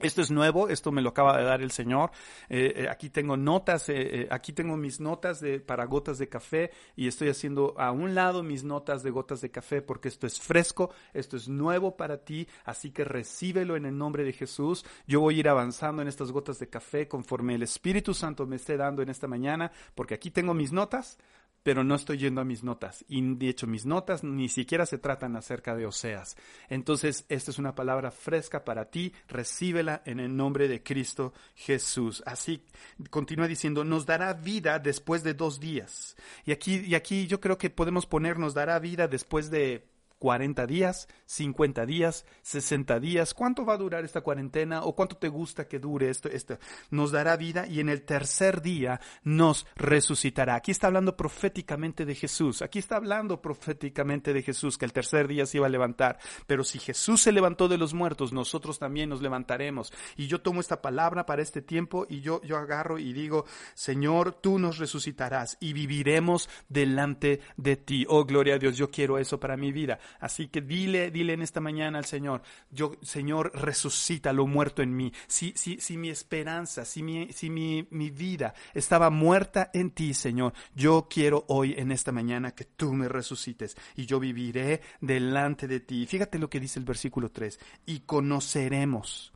Esto 0.00 0.22
es 0.22 0.30
nuevo, 0.32 0.68
esto 0.68 0.90
me 0.90 1.02
lo 1.02 1.10
acaba 1.10 1.38
de 1.38 1.44
dar 1.44 1.62
el 1.62 1.70
Señor. 1.70 2.10
Eh, 2.48 2.72
eh, 2.76 2.88
aquí 2.90 3.10
tengo 3.10 3.36
notas, 3.36 3.88
eh, 3.88 4.26
aquí 4.28 4.52
tengo 4.52 4.76
mis 4.76 4.98
notas 4.98 5.40
de, 5.40 5.60
para 5.60 5.84
gotas 5.84 6.18
de 6.18 6.28
café 6.28 6.72
y 6.96 7.06
estoy 7.06 7.28
haciendo 7.28 7.74
a 7.78 7.92
un 7.92 8.12
lado 8.12 8.42
mis 8.42 8.64
notas 8.64 9.04
de 9.04 9.10
gotas 9.10 9.40
de 9.40 9.52
café 9.52 9.82
porque 9.82 10.08
esto 10.08 10.26
es 10.26 10.40
fresco, 10.40 10.90
esto 11.12 11.36
es 11.36 11.48
nuevo 11.48 11.96
para 11.96 12.18
ti, 12.18 12.48
así 12.64 12.90
que 12.90 13.04
recíbelo 13.04 13.76
en 13.76 13.86
el 13.86 13.96
nombre 13.96 14.24
de 14.24 14.32
Jesús. 14.32 14.84
Yo 15.06 15.20
voy 15.20 15.36
a 15.36 15.40
ir 15.40 15.48
avanzando 15.48 16.02
en 16.02 16.08
estas 16.08 16.32
gotas 16.32 16.58
de 16.58 16.68
café 16.68 17.06
conforme 17.06 17.54
el 17.54 17.62
Espíritu 17.62 18.14
Santo 18.14 18.46
me 18.46 18.56
esté 18.56 18.76
dando 18.76 19.00
en 19.00 19.10
esta 19.10 19.28
mañana, 19.28 19.70
porque 19.94 20.14
aquí 20.14 20.32
tengo 20.32 20.54
mis 20.54 20.72
notas, 20.72 21.18
pero 21.64 21.82
no 21.82 21.96
estoy 21.96 22.18
yendo 22.18 22.42
a 22.42 22.44
mis 22.44 22.62
notas. 22.62 23.04
Y 23.08 23.22
de 23.34 23.48
hecho, 23.48 23.66
mis 23.66 23.86
notas 23.86 24.22
ni 24.22 24.48
siquiera 24.48 24.86
se 24.86 24.98
tratan 24.98 25.34
acerca 25.34 25.74
de 25.74 25.86
Oseas. 25.86 26.36
Entonces, 26.68 27.24
esta 27.28 27.50
es 27.50 27.58
una 27.58 27.74
palabra 27.74 28.12
fresca 28.12 28.64
para 28.64 28.90
ti. 28.90 29.12
Recíbela 29.26 30.02
en 30.04 30.20
el 30.20 30.36
nombre 30.36 30.68
de 30.68 30.82
Cristo 30.82 31.32
Jesús. 31.54 32.22
Así 32.26 32.62
continúa 33.10 33.48
diciendo, 33.48 33.82
nos 33.82 34.04
dará 34.04 34.34
vida 34.34 34.78
después 34.78 35.24
de 35.24 35.32
dos 35.32 35.58
días. 35.58 36.16
Y 36.44 36.52
aquí, 36.52 36.84
y 36.86 36.94
aquí 36.94 37.26
yo 37.26 37.40
creo 37.40 37.56
que 37.56 37.70
podemos 37.70 38.06
poner, 38.06 38.38
nos 38.38 38.52
dará 38.52 38.78
vida 38.78 39.08
después 39.08 39.50
de 39.50 39.88
40 40.24 40.66
días, 40.66 41.06
50 41.26 41.84
días, 41.84 42.24
60 42.40 42.98
días. 42.98 43.34
¿Cuánto 43.34 43.66
va 43.66 43.74
a 43.74 43.76
durar 43.76 44.06
esta 44.06 44.22
cuarentena 44.22 44.82
o 44.82 44.96
cuánto 44.96 45.18
te 45.18 45.28
gusta 45.28 45.68
que 45.68 45.78
dure 45.78 46.08
esto? 46.08 46.30
esto? 46.30 46.56
Nos 46.88 47.12
dará 47.12 47.36
vida 47.36 47.66
y 47.66 47.80
en 47.80 47.90
el 47.90 48.06
tercer 48.06 48.62
día 48.62 49.02
nos 49.22 49.66
resucitará. 49.76 50.54
Aquí 50.54 50.70
está 50.70 50.86
hablando 50.86 51.14
proféticamente 51.14 52.06
de 52.06 52.14
Jesús. 52.14 52.62
Aquí 52.62 52.78
está 52.78 52.96
hablando 52.96 53.42
proféticamente 53.42 54.32
de 54.32 54.40
Jesús, 54.40 54.78
que 54.78 54.86
el 54.86 54.94
tercer 54.94 55.28
día 55.28 55.44
se 55.44 55.58
iba 55.58 55.66
a 55.66 55.68
levantar. 55.68 56.18
Pero 56.46 56.64
si 56.64 56.78
Jesús 56.78 57.20
se 57.20 57.30
levantó 57.30 57.68
de 57.68 57.76
los 57.76 57.92
muertos, 57.92 58.32
nosotros 58.32 58.78
también 58.78 59.10
nos 59.10 59.20
levantaremos. 59.20 59.92
Y 60.16 60.26
yo 60.26 60.40
tomo 60.40 60.62
esta 60.62 60.80
palabra 60.80 61.26
para 61.26 61.42
este 61.42 61.60
tiempo 61.60 62.06
y 62.08 62.22
yo, 62.22 62.40
yo 62.44 62.56
agarro 62.56 62.98
y 62.98 63.12
digo, 63.12 63.44
Señor, 63.74 64.32
tú 64.32 64.58
nos 64.58 64.78
resucitarás 64.78 65.58
y 65.60 65.74
viviremos 65.74 66.48
delante 66.70 67.40
de 67.58 67.76
ti. 67.76 68.06
Oh, 68.08 68.24
gloria 68.24 68.54
a 68.54 68.58
Dios, 68.58 68.78
yo 68.78 68.90
quiero 68.90 69.18
eso 69.18 69.38
para 69.38 69.58
mi 69.58 69.70
vida. 69.70 69.98
Así 70.20 70.48
que 70.48 70.60
dile, 70.60 71.10
dile 71.10 71.32
en 71.34 71.42
esta 71.42 71.60
mañana 71.60 71.98
al 71.98 72.04
Señor, 72.04 72.42
yo, 72.70 72.92
Señor, 73.02 73.52
resucita 73.54 74.32
lo 74.32 74.46
muerto 74.46 74.82
en 74.82 74.96
mí. 74.96 75.12
Si, 75.26 75.52
si, 75.56 75.80
si 75.80 75.96
mi 75.96 76.10
esperanza, 76.10 76.84
si, 76.84 77.02
mi, 77.02 77.32
si 77.32 77.50
mi, 77.50 77.86
mi 77.90 78.10
vida 78.10 78.54
estaba 78.72 79.10
muerta 79.10 79.70
en 79.72 79.90
ti, 79.90 80.14
Señor, 80.14 80.52
yo 80.74 81.08
quiero 81.08 81.44
hoy 81.48 81.74
en 81.76 81.92
esta 81.92 82.12
mañana 82.12 82.52
que 82.52 82.64
tú 82.64 82.92
me 82.92 83.08
resucites 83.08 83.76
y 83.96 84.06
yo 84.06 84.20
viviré 84.20 84.80
delante 85.00 85.66
de 85.66 85.80
ti. 85.80 86.06
Fíjate 86.06 86.38
lo 86.38 86.50
que 86.50 86.60
dice 86.60 86.78
el 86.78 86.84
versículo 86.84 87.30
3, 87.30 87.58
y 87.86 88.00
conoceremos, 88.00 89.32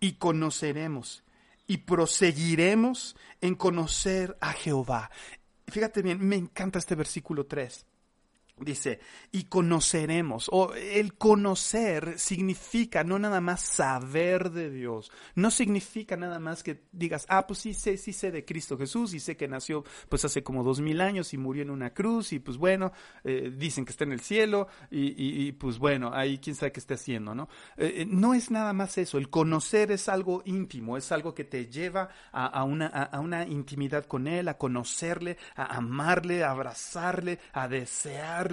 y 0.00 0.12
conoceremos 0.14 1.24
y 1.66 1.78
proseguiremos 1.78 3.16
en 3.40 3.54
conocer 3.54 4.36
a 4.40 4.52
Jehová. 4.52 5.10
Fíjate 5.68 6.02
bien, 6.02 6.18
me 6.20 6.36
encanta 6.36 6.78
este 6.78 6.94
versículo 6.94 7.46
3. 7.46 7.86
Dice, 8.56 9.00
y 9.32 9.44
conoceremos, 9.44 10.48
o 10.52 10.74
el 10.74 11.14
conocer 11.14 12.20
significa 12.20 13.02
no 13.02 13.18
nada 13.18 13.40
más 13.40 13.60
saber 13.62 14.52
de 14.52 14.70
Dios, 14.70 15.10
no 15.34 15.50
significa 15.50 16.16
nada 16.16 16.38
más 16.38 16.62
que 16.62 16.84
digas, 16.92 17.26
ah, 17.28 17.48
pues 17.48 17.58
sí 17.58 17.74
sé, 17.74 17.96
sí 17.96 18.12
sé 18.12 18.30
de 18.30 18.44
Cristo 18.44 18.78
Jesús 18.78 19.12
y 19.12 19.18
sé 19.18 19.36
que 19.36 19.48
nació 19.48 19.82
pues 20.08 20.24
hace 20.24 20.44
como 20.44 20.62
dos 20.62 20.80
mil 20.80 21.00
años 21.00 21.34
y 21.34 21.36
murió 21.36 21.64
en 21.64 21.70
una 21.70 21.92
cruz 21.92 22.32
y 22.32 22.38
pues 22.38 22.56
bueno, 22.56 22.92
eh, 23.24 23.52
dicen 23.52 23.84
que 23.84 23.90
está 23.90 24.04
en 24.04 24.12
el 24.12 24.20
cielo 24.20 24.68
y, 24.88 25.50
pues 25.52 25.80
bueno, 25.80 26.12
ahí 26.14 26.38
quién 26.38 26.54
sabe 26.54 26.70
qué 26.70 26.78
está 26.78 26.94
haciendo, 26.94 27.34
¿no? 27.34 27.48
Eh, 27.76 28.02
eh, 28.02 28.06
no 28.08 28.34
es 28.34 28.52
nada 28.52 28.72
más 28.72 28.96
eso, 28.98 29.18
el 29.18 29.30
conocer 29.30 29.90
es 29.90 30.08
algo 30.08 30.42
íntimo, 30.44 30.96
es 30.96 31.10
algo 31.10 31.34
que 31.34 31.42
te 31.42 31.66
lleva 31.66 32.08
a, 32.30 32.62
una, 32.62 32.86
a 32.86 33.18
una 33.18 33.48
intimidad 33.48 34.04
con 34.04 34.28
Él, 34.28 34.46
a 34.46 34.58
conocerle, 34.58 35.38
a 35.56 35.76
amarle, 35.76 36.44
a 36.44 36.52
abrazarle, 36.52 37.40
a 37.52 37.66
desear 37.66 38.43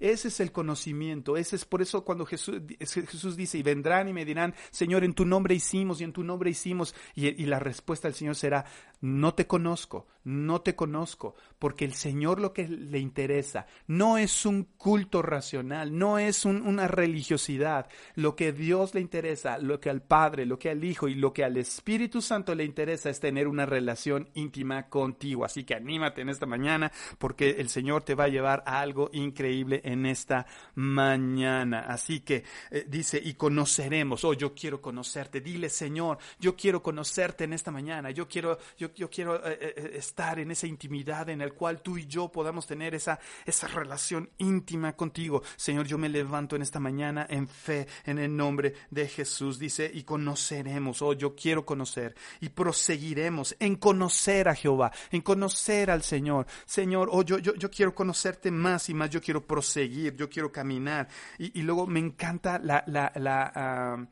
ese 0.00 0.28
es 0.28 0.40
el 0.40 0.52
conocimiento, 0.52 1.36
ese 1.36 1.56
es 1.56 1.64
por 1.64 1.82
eso 1.82 2.04
cuando 2.04 2.26
Jesús, 2.26 3.36
dice, 3.36 3.58
y 3.58 3.62
vendrán 3.62 4.08
y 4.08 4.12
me 4.12 4.24
dirán, 4.24 4.54
Señor, 4.70 5.04
en 5.04 5.14
tu 5.14 5.24
nombre 5.24 5.54
hicimos 5.54 6.00
y 6.00 6.04
en 6.04 6.12
tu 6.12 6.24
nombre 6.24 6.50
hicimos, 6.50 6.94
y 7.14 7.46
la 7.46 7.58
respuesta 7.58 8.08
del 8.08 8.14
Señor 8.14 8.36
será, 8.36 8.64
no 9.00 9.34
te 9.34 9.46
conozco, 9.46 10.06
no 10.28 10.60
te 10.60 10.74
conozco, 10.74 11.34
porque 11.58 11.84
el 11.84 11.94
Señor 11.94 12.40
lo 12.40 12.52
que 12.52 12.68
le 12.68 12.98
interesa 12.98 13.66
no 13.86 14.18
es 14.18 14.44
un 14.44 14.64
culto 14.76 15.22
racional, 15.22 15.96
no 15.96 16.18
es 16.18 16.44
una 16.44 16.86
religiosidad, 16.86 17.88
lo 18.14 18.36
que 18.36 18.52
Dios 18.52 18.94
le 18.94 19.00
interesa, 19.00 19.58
lo 19.58 19.80
que 19.80 19.90
al 19.90 20.02
Padre, 20.02 20.44
lo 20.44 20.58
que 20.58 20.70
al 20.70 20.84
Hijo 20.84 21.08
y 21.08 21.14
lo 21.14 21.32
que 21.32 21.44
al 21.44 21.56
Espíritu 21.56 22.20
Santo 22.20 22.54
le 22.54 22.64
interesa 22.64 23.08
es 23.08 23.20
tener 23.20 23.48
una 23.48 23.64
relación 23.64 24.28
íntima 24.34 24.88
contigo. 24.88 25.44
Así 25.44 25.64
que 25.64 25.74
anímate 25.74 26.20
en 26.20 26.28
esta 26.28 26.44
mañana, 26.44 26.92
porque 27.18 27.50
el 27.58 27.70
Señor 27.70 28.02
te 28.02 28.14
va 28.14 28.24
a 28.24 28.28
llevar 28.28 28.62
a 28.66 28.80
algo 28.80 29.08
increíble 29.12 29.80
en 29.84 30.04
esta 30.04 30.46
mañana. 30.74 31.86
Así 31.88 32.20
que 32.20 32.44
eh, 32.70 32.84
dice, 32.86 33.20
y 33.22 33.34
conoceremos, 33.34 34.24
oh, 34.24 34.34
yo 34.34 34.54
quiero 34.54 34.82
conocerte, 34.82 35.40
dile 35.40 35.70
Señor, 35.70 36.18
yo 36.38 36.54
quiero 36.54 36.82
conocerte 36.82 37.44
en 37.44 37.54
esta 37.54 37.70
mañana, 37.70 38.10
yo 38.10 38.28
quiero, 38.28 38.58
yo 38.76 38.88
yo, 38.94 39.10
quiero 39.10 39.36
eh, 39.36 39.58
eh, 39.60 39.90
en 40.18 40.50
esa 40.50 40.66
intimidad 40.66 41.28
en 41.28 41.40
el 41.40 41.52
cual 41.54 41.80
tú 41.80 41.96
y 41.96 42.06
yo 42.06 42.28
podamos 42.28 42.66
tener 42.66 42.94
esa, 42.94 43.20
esa 43.46 43.68
relación 43.68 44.28
íntima 44.38 44.96
contigo. 44.96 45.42
Señor, 45.56 45.86
yo 45.86 45.96
me 45.96 46.08
levanto 46.08 46.56
en 46.56 46.62
esta 46.62 46.80
mañana 46.80 47.26
en 47.30 47.46
fe, 47.46 47.86
en 48.04 48.18
el 48.18 48.36
nombre 48.36 48.74
de 48.90 49.06
Jesús. 49.06 49.58
Dice, 49.58 49.88
y 49.92 50.02
conoceremos, 50.02 51.02
oh, 51.02 51.12
yo 51.12 51.36
quiero 51.36 51.64
conocer, 51.64 52.16
y 52.40 52.48
proseguiremos 52.48 53.54
en 53.60 53.76
conocer 53.76 54.48
a 54.48 54.54
Jehová, 54.56 54.90
en 55.12 55.20
conocer 55.20 55.90
al 55.90 56.02
Señor. 56.02 56.46
Señor, 56.66 57.08
oh, 57.12 57.22
yo, 57.22 57.38
yo, 57.38 57.54
yo 57.54 57.70
quiero 57.70 57.94
conocerte 57.94 58.50
más 58.50 58.88
y 58.88 58.94
más, 58.94 59.10
yo 59.10 59.20
quiero 59.20 59.46
proseguir, 59.46 60.16
yo 60.16 60.28
quiero 60.28 60.50
caminar. 60.50 61.08
Y, 61.38 61.62
luego 61.62 61.86
me 61.86 62.00
encanta 62.00 62.58
la, 62.58 62.82
la, 62.86 63.12
ah, 63.54 64.06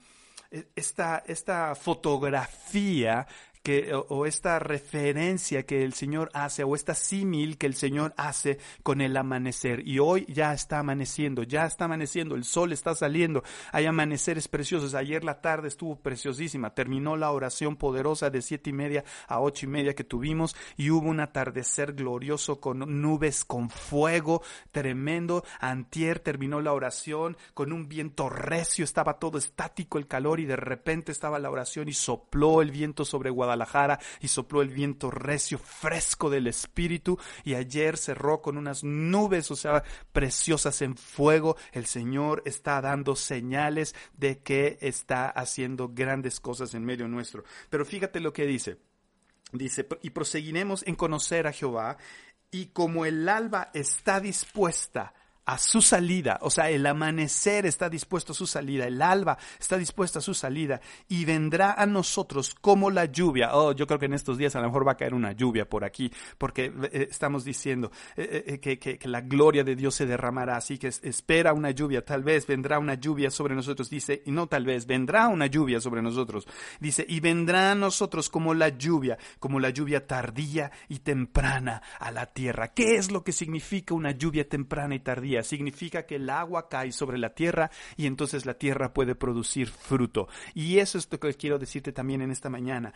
esta, 0.75 1.25
esta 1.27 1.75
fotografía 1.75 3.27
o, 4.08 4.26
esta 4.26 4.58
referencia 4.58 5.64
que 5.64 5.82
el 5.82 5.92
Señor 5.92 6.30
hace 6.35 6.62
o 6.62 6.75
esta 6.75 6.94
símil 6.94 7.58
que 7.58 7.66
el 7.66 7.75
Señor 7.75 8.14
hace 8.16 8.58
con 8.82 9.00
el 9.00 9.16
amanecer. 9.16 9.87
Y 9.87 9.99
hoy 9.99 10.25
ya 10.28 10.52
está 10.52 10.78
amaneciendo, 10.78 11.42
ya 11.42 11.66
está 11.66 11.87
amaneciendo, 11.87 12.37
el 12.37 12.44
sol 12.44 12.73
está 12.73 12.94
saliendo, 12.94 13.42
hay 13.73 13.87
amaneceres 13.87 14.46
preciosos. 14.46 14.94
Ayer 14.94 15.25
la 15.25 15.40
tarde 15.40 15.68
estuvo 15.68 15.96
preciosísima, 15.96 16.75
terminó 16.75 17.16
la 17.16 17.32
oración 17.32 17.76
poderosa 17.76 18.30
de 18.30 18.40
siete 18.40 18.70
y 18.70 18.73
media 18.73 19.04
a 19.26 19.40
ocho 19.40 19.66
y 19.66 19.68
media 19.68 19.94
que 19.94 20.04
tuvimos 20.04 20.54
y 20.76 20.90
hubo 20.90 21.08
un 21.08 21.20
atardecer 21.20 21.94
glorioso 21.94 22.61
con 22.61 23.00
nubes, 23.00 23.44
con 23.44 23.68
fuego 23.68 24.42
tremendo. 24.70 25.44
Antier 25.61 26.20
terminó 26.20 26.61
la 26.61 26.73
oración 26.73 27.37
con 27.54 27.73
un 27.73 27.88
viento 27.88 28.28
recio, 28.28 28.85
estaba 28.85 29.18
todo 29.18 29.38
estático 29.38 29.99
el 29.99 30.06
calor 30.06 30.38
y 30.38 30.44
de 30.44 30.56
repente 30.56 31.11
estaba 31.11 31.40
la 31.40 31.50
oración 31.50 31.88
y 31.88 31.92
sopló 31.92 32.62
el 32.62 32.70
viento 32.70 33.04
sobre 33.04 33.30
Guadalajara 33.30 33.56
Guadalajara 33.57 33.99
y 34.21 34.29
sopló 34.29 34.63
el 34.63 34.69
viento 34.69 35.11
recio, 35.11 35.59
fresco 35.59 36.31
del 36.31 36.47
espíritu 36.47 37.19
y 37.45 37.55
ayer 37.55 37.97
cerró 37.97 38.43
con 38.43 38.59
unas 38.59 38.85
nubes, 38.85 39.51
o 39.51 39.57
sea, 39.57 39.83
preciosas 40.13 40.83
en 40.83 40.97
fuego. 40.97 41.57
El 41.73 41.87
Señor 41.87 42.43
está 42.45 42.81
dando 42.81 43.17
señales 43.17 43.95
de 44.17 44.39
que 44.39 44.79
está 44.81 45.29
haciendo 45.29 45.89
grandes 45.89 46.41
cosas 46.41 46.75
en 46.75 46.85
medio 46.85 47.09
nuestro. 47.09 47.45
Pero 47.71 47.85
fíjate 47.85 48.21
lo 48.21 48.33
que 48.33 48.47
dice. 48.47 48.79
Dice, 49.53 49.87
y 50.03 50.11
proseguiremos 50.11 50.85
en 50.87 50.97
conocer 50.97 51.47
a 51.47 51.53
Jehová, 51.53 51.99
y 52.51 52.67
como 52.67 53.07
el 53.07 53.29
alba 53.29 53.71
está 53.75 54.21
dispuesta 54.21 55.15
a 55.47 55.59
su 55.59 55.81
salida, 55.81 56.38
o 56.43 56.50
sea, 56.50 56.71
el 56.71 56.85
amanecer 56.85 57.67
está 57.67 57.88
dispuesto 57.88 58.33
a 58.33 58.35
su 58.35 58.49
salida, 58.49 58.85
el 58.87 59.00
alba 59.00 59.38
está 59.61 59.79
dispuesta 59.79 60.19
a 60.19 60.23
su 60.23 60.35
salida 60.35 60.81
y 61.09 61.25
vendrá 61.25 61.73
a 61.73 61.87
nosotros 61.87 62.53
como 62.61 62.91
la 62.91 63.05
lluvia. 63.05 63.55
Oh, 63.55 63.71
yo 63.71 63.87
creo 63.87 64.00
que 64.00 64.07
en 64.07 64.15
estos 64.15 64.38
días 64.38 64.57
a 64.57 64.61
lo 64.61 64.67
mejor 64.67 64.87
va 64.87 64.93
a 64.93 64.97
caer 64.97 65.15
una 65.15 65.33
lluvia 65.33 65.69
por 65.69 65.85
aquí, 65.85 66.11
porque 66.37 66.73
eh, 66.91 67.07
estamos 67.11 67.45
diciendo 67.45 67.93
eh, 68.17 68.45
eh, 68.47 68.59
que, 68.59 68.81
que, 68.81 68.99
que, 68.99 69.09
la 69.09 69.21
gloria 69.21 69.62
de 69.62 69.76
Dios 69.76 69.95
se 69.95 70.05
derramará, 70.05 70.57
así 70.57 70.79
que 70.79 70.88
espera 70.88 71.53
una 71.53 71.71
lluvia, 71.71 72.05
tal 72.05 72.25
vez 72.25 72.45
vendrá 72.45 72.81
una 72.81 72.95
lluvia 72.95 73.31
sobre 73.31 73.55
nosotros, 73.55 73.88
dice, 73.88 74.23
y 74.26 74.33
no 74.33 74.49
tal 74.49 74.65
vez, 74.65 74.85
vendrá 74.85 75.29
una 75.29 75.47
lluvia 75.47 75.81
sobre 75.81 76.03
nosotros, 76.03 76.49
dice, 76.81 77.07
y 77.09 77.21
vendrá 77.21 77.71
a 77.71 77.75
nosotros 77.76 78.29
como 78.29 78.53
la 78.53 78.71
lluvia, 78.71 79.17
como 79.38 79.61
la 79.61 79.71
lluvia 79.71 80.09
tardía 80.09 80.73
y 80.88 80.99
temprana 80.99 81.83
a 82.00 82.11
la 82.11 82.26
tierra. 82.26 82.73
¿Qué 82.75 82.97
es 82.97 83.12
lo 83.12 83.23
que 83.23 83.31
significa 83.31 83.95
una 83.95 84.11
lluvia 84.11 84.49
temprana 84.49 84.97
y 84.97 85.00
tardía? 85.00 85.36
Significa 85.43 86.07
que 86.07 86.16
el 86.16 86.31
agua 86.31 86.69
cae 86.69 86.93
sobre 86.93 87.19
la 87.19 87.35
tierra 87.35 87.71
y 87.97 88.07
entonces 88.07 88.47
la 88.47 88.55
tierra 88.55 88.93
puede 88.93 89.14
producir 89.14 89.69
fruto. 89.69 90.28
Y 90.55 90.78
eso 90.78 90.99
es 90.99 91.09
lo 91.11 91.19
que 91.19 91.35
quiero 91.35 91.59
decirte 91.59 91.93
también 91.93 92.23
en 92.23 92.31
esta 92.31 92.51
mañana. 92.51 92.94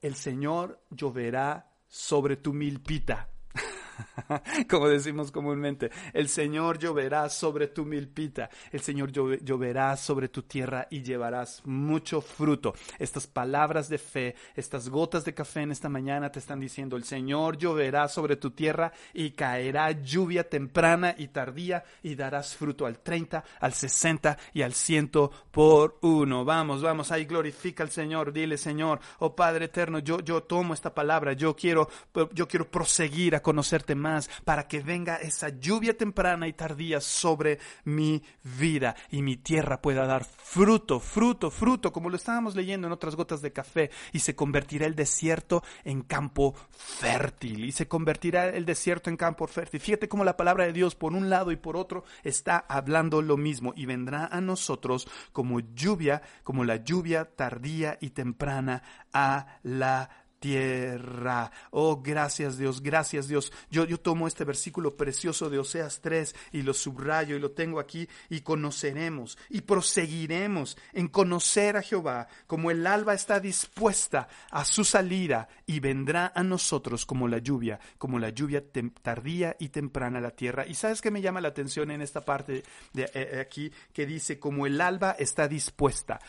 El 0.00 0.14
Señor 0.14 0.80
lloverá 0.90 1.70
sobre 1.88 2.36
tu 2.36 2.52
milpita. 2.52 3.28
como 4.68 4.88
decimos 4.88 5.30
comúnmente, 5.30 5.90
el 6.12 6.28
Señor 6.28 6.78
lloverá 6.78 7.28
sobre 7.28 7.68
tu 7.68 7.84
milpita, 7.84 8.50
el 8.72 8.80
Señor 8.80 9.12
lloverá 9.12 9.96
sobre 9.96 10.28
tu 10.28 10.42
tierra 10.42 10.86
y 10.90 11.02
llevarás 11.02 11.62
mucho 11.64 12.20
fruto. 12.20 12.74
Estas 12.98 13.26
palabras 13.26 13.88
de 13.88 13.98
fe, 13.98 14.34
estas 14.54 14.88
gotas 14.88 15.24
de 15.24 15.34
café 15.34 15.62
en 15.62 15.72
esta 15.72 15.88
mañana 15.88 16.30
te 16.30 16.38
están 16.38 16.60
diciendo, 16.60 16.96
el 16.96 17.04
Señor 17.04 17.56
lloverá 17.56 18.08
sobre 18.08 18.36
tu 18.36 18.50
tierra 18.50 18.92
y 19.14 19.30
caerá 19.30 19.90
lluvia 19.92 20.48
temprana 20.48 21.14
y 21.16 21.28
tardía 21.28 21.84
y 22.02 22.14
darás 22.14 22.54
fruto 22.54 22.86
al 22.86 22.98
30, 22.98 23.44
al 23.60 23.72
60 23.72 24.36
y 24.54 24.62
al 24.62 24.72
100 24.72 25.06
por 25.50 25.98
uno. 26.02 26.44
Vamos, 26.44 26.82
vamos, 26.82 27.12
ahí 27.12 27.24
glorifica 27.24 27.82
al 27.82 27.90
Señor, 27.90 28.32
dile 28.32 28.58
Señor, 28.58 29.00
oh 29.18 29.34
Padre 29.34 29.66
eterno, 29.66 29.98
yo, 29.98 30.20
yo 30.20 30.42
tomo 30.42 30.74
esta 30.74 30.94
palabra, 30.94 31.32
yo 31.34 31.54
quiero, 31.54 31.88
yo 32.32 32.48
quiero 32.48 32.70
proseguir 32.70 33.34
a 33.34 33.42
conocer 33.42 33.82
más 33.94 34.28
para 34.44 34.66
que 34.66 34.80
venga 34.80 35.16
esa 35.16 35.48
lluvia 35.48 35.96
temprana 35.96 36.48
y 36.48 36.52
tardía 36.52 37.00
sobre 37.00 37.58
mi 37.84 38.22
vida 38.42 38.96
y 39.10 39.22
mi 39.22 39.36
tierra 39.36 39.80
pueda 39.80 40.06
dar 40.06 40.24
fruto, 40.24 41.00
fruto, 41.00 41.50
fruto, 41.50 41.92
como 41.92 42.10
lo 42.10 42.16
estábamos 42.16 42.54
leyendo 42.54 42.86
en 42.86 42.92
otras 42.92 43.16
gotas 43.16 43.42
de 43.42 43.52
café, 43.52 43.90
y 44.12 44.20
se 44.20 44.34
convertirá 44.34 44.86
el 44.86 44.94
desierto 44.94 45.62
en 45.84 46.02
campo 46.02 46.54
fértil, 46.70 47.64
y 47.64 47.72
se 47.72 47.88
convertirá 47.88 48.48
el 48.48 48.64
desierto 48.64 49.10
en 49.10 49.16
campo 49.16 49.46
fértil. 49.46 49.80
Fíjate 49.80 50.08
cómo 50.08 50.24
la 50.24 50.36
palabra 50.36 50.64
de 50.64 50.72
Dios 50.72 50.94
por 50.94 51.12
un 51.12 51.30
lado 51.30 51.52
y 51.52 51.56
por 51.56 51.76
otro 51.76 52.04
está 52.22 52.58
hablando 52.68 53.22
lo 53.22 53.36
mismo, 53.36 53.72
y 53.76 53.86
vendrá 53.86 54.26
a 54.26 54.40
nosotros 54.40 55.08
como 55.32 55.60
lluvia, 55.60 56.22
como 56.42 56.64
la 56.64 56.76
lluvia 56.76 57.24
tardía 57.24 57.98
y 58.00 58.10
temprana 58.10 58.82
a 59.12 59.58
la 59.62 60.25
tierra. 60.46 61.50
Oh, 61.72 62.00
gracias 62.00 62.56
Dios, 62.56 62.80
gracias 62.80 63.26
Dios. 63.26 63.52
Yo, 63.68 63.84
yo 63.84 63.98
tomo 63.98 64.28
este 64.28 64.44
versículo 64.44 64.96
precioso 64.96 65.50
de 65.50 65.58
Oseas 65.58 66.00
3 66.00 66.36
y 66.52 66.62
lo 66.62 66.72
subrayo 66.72 67.34
y 67.34 67.40
lo 67.40 67.50
tengo 67.50 67.80
aquí 67.80 68.08
y 68.30 68.42
conoceremos 68.42 69.36
y 69.50 69.62
proseguiremos 69.62 70.78
en 70.92 71.08
conocer 71.08 71.76
a 71.76 71.82
Jehová 71.82 72.28
como 72.46 72.70
el 72.70 72.86
alba 72.86 73.14
está 73.14 73.40
dispuesta 73.40 74.28
a 74.52 74.64
su 74.64 74.84
salida 74.84 75.48
y 75.66 75.80
vendrá 75.80 76.30
a 76.32 76.44
nosotros 76.44 77.06
como 77.06 77.26
la 77.26 77.38
lluvia, 77.38 77.80
como 77.98 78.20
la 78.20 78.30
lluvia 78.30 78.62
tardía 79.02 79.56
y 79.58 79.70
temprana 79.70 80.18
a 80.18 80.22
la 80.22 80.30
tierra. 80.30 80.64
Y 80.64 80.74
sabes 80.74 81.00
que 81.00 81.10
me 81.10 81.22
llama 81.22 81.40
la 81.40 81.48
atención 81.48 81.90
en 81.90 82.02
esta 82.02 82.20
parte 82.20 82.62
de 82.92 83.02
eh, 83.02 83.10
eh, 83.14 83.40
aquí 83.40 83.72
que 83.92 84.06
dice 84.06 84.38
como 84.38 84.64
el 84.64 84.80
alba 84.80 85.16
está 85.18 85.48
dispuesta. 85.48 86.20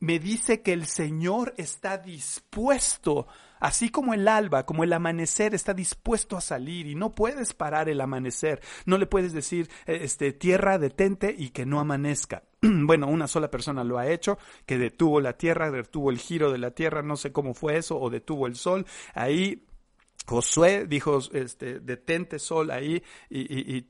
Me 0.00 0.18
dice 0.18 0.62
que 0.62 0.72
el 0.72 0.86
Señor 0.86 1.52
está 1.58 1.98
dispuesto 1.98 3.26
Así 3.66 3.88
como 3.88 4.14
el 4.14 4.28
alba, 4.28 4.64
como 4.64 4.84
el 4.84 4.92
amanecer 4.92 5.52
está 5.52 5.74
dispuesto 5.74 6.36
a 6.36 6.40
salir 6.40 6.86
y 6.86 6.94
no 6.94 7.16
puedes 7.16 7.52
parar 7.52 7.88
el 7.88 8.00
amanecer. 8.00 8.60
No 8.84 8.96
le 8.96 9.06
puedes 9.06 9.32
decir, 9.32 9.68
eh, 9.86 9.98
este, 10.02 10.32
tierra, 10.32 10.78
detente 10.78 11.34
y 11.36 11.48
que 11.48 11.66
no 11.66 11.80
amanezca. 11.80 12.44
bueno, 12.62 13.08
una 13.08 13.26
sola 13.26 13.50
persona 13.50 13.82
lo 13.82 13.98
ha 13.98 14.06
hecho, 14.06 14.38
que 14.66 14.78
detuvo 14.78 15.20
la 15.20 15.32
tierra, 15.32 15.72
detuvo 15.72 16.12
el 16.12 16.18
giro 16.18 16.52
de 16.52 16.58
la 16.58 16.70
tierra, 16.70 17.02
no 17.02 17.16
sé 17.16 17.32
cómo 17.32 17.54
fue 17.54 17.76
eso, 17.76 17.98
o 17.98 18.08
detuvo 18.08 18.46
el 18.46 18.54
sol. 18.54 18.86
Ahí 19.14 19.66
Josué 20.26 20.86
dijo, 20.86 21.20
este, 21.32 21.80
detente 21.80 22.38
sol 22.38 22.70
ahí 22.70 23.02
y, 23.30 23.86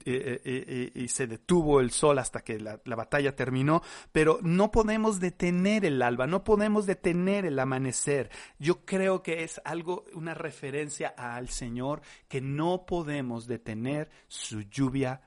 se 1.08 1.26
detuvo 1.26 1.80
el 1.80 1.90
sol 1.90 2.18
hasta 2.18 2.42
que 2.42 2.58
la, 2.58 2.80
la, 2.84 2.96
batalla 2.96 3.34
terminó, 3.34 3.82
pero 4.12 4.38
no 4.42 4.70
podemos 4.70 5.18
detener 5.18 5.84
el 5.84 6.02
alba, 6.02 6.26
no 6.26 6.44
podemos 6.44 6.84
detener 6.86 7.46
el 7.46 7.58
amanecer. 7.58 8.30
Yo 8.58 8.84
creo 8.84 9.22
que 9.22 9.44
es 9.44 9.60
algo, 9.64 10.04
una 10.12 10.34
referencia 10.34 11.08
al 11.16 11.48
Señor, 11.48 12.02
que 12.28 12.40
no 12.40 12.84
podemos 12.86 13.46
detener 13.46 14.10
su 14.28 14.62
lluvia 14.62 15.22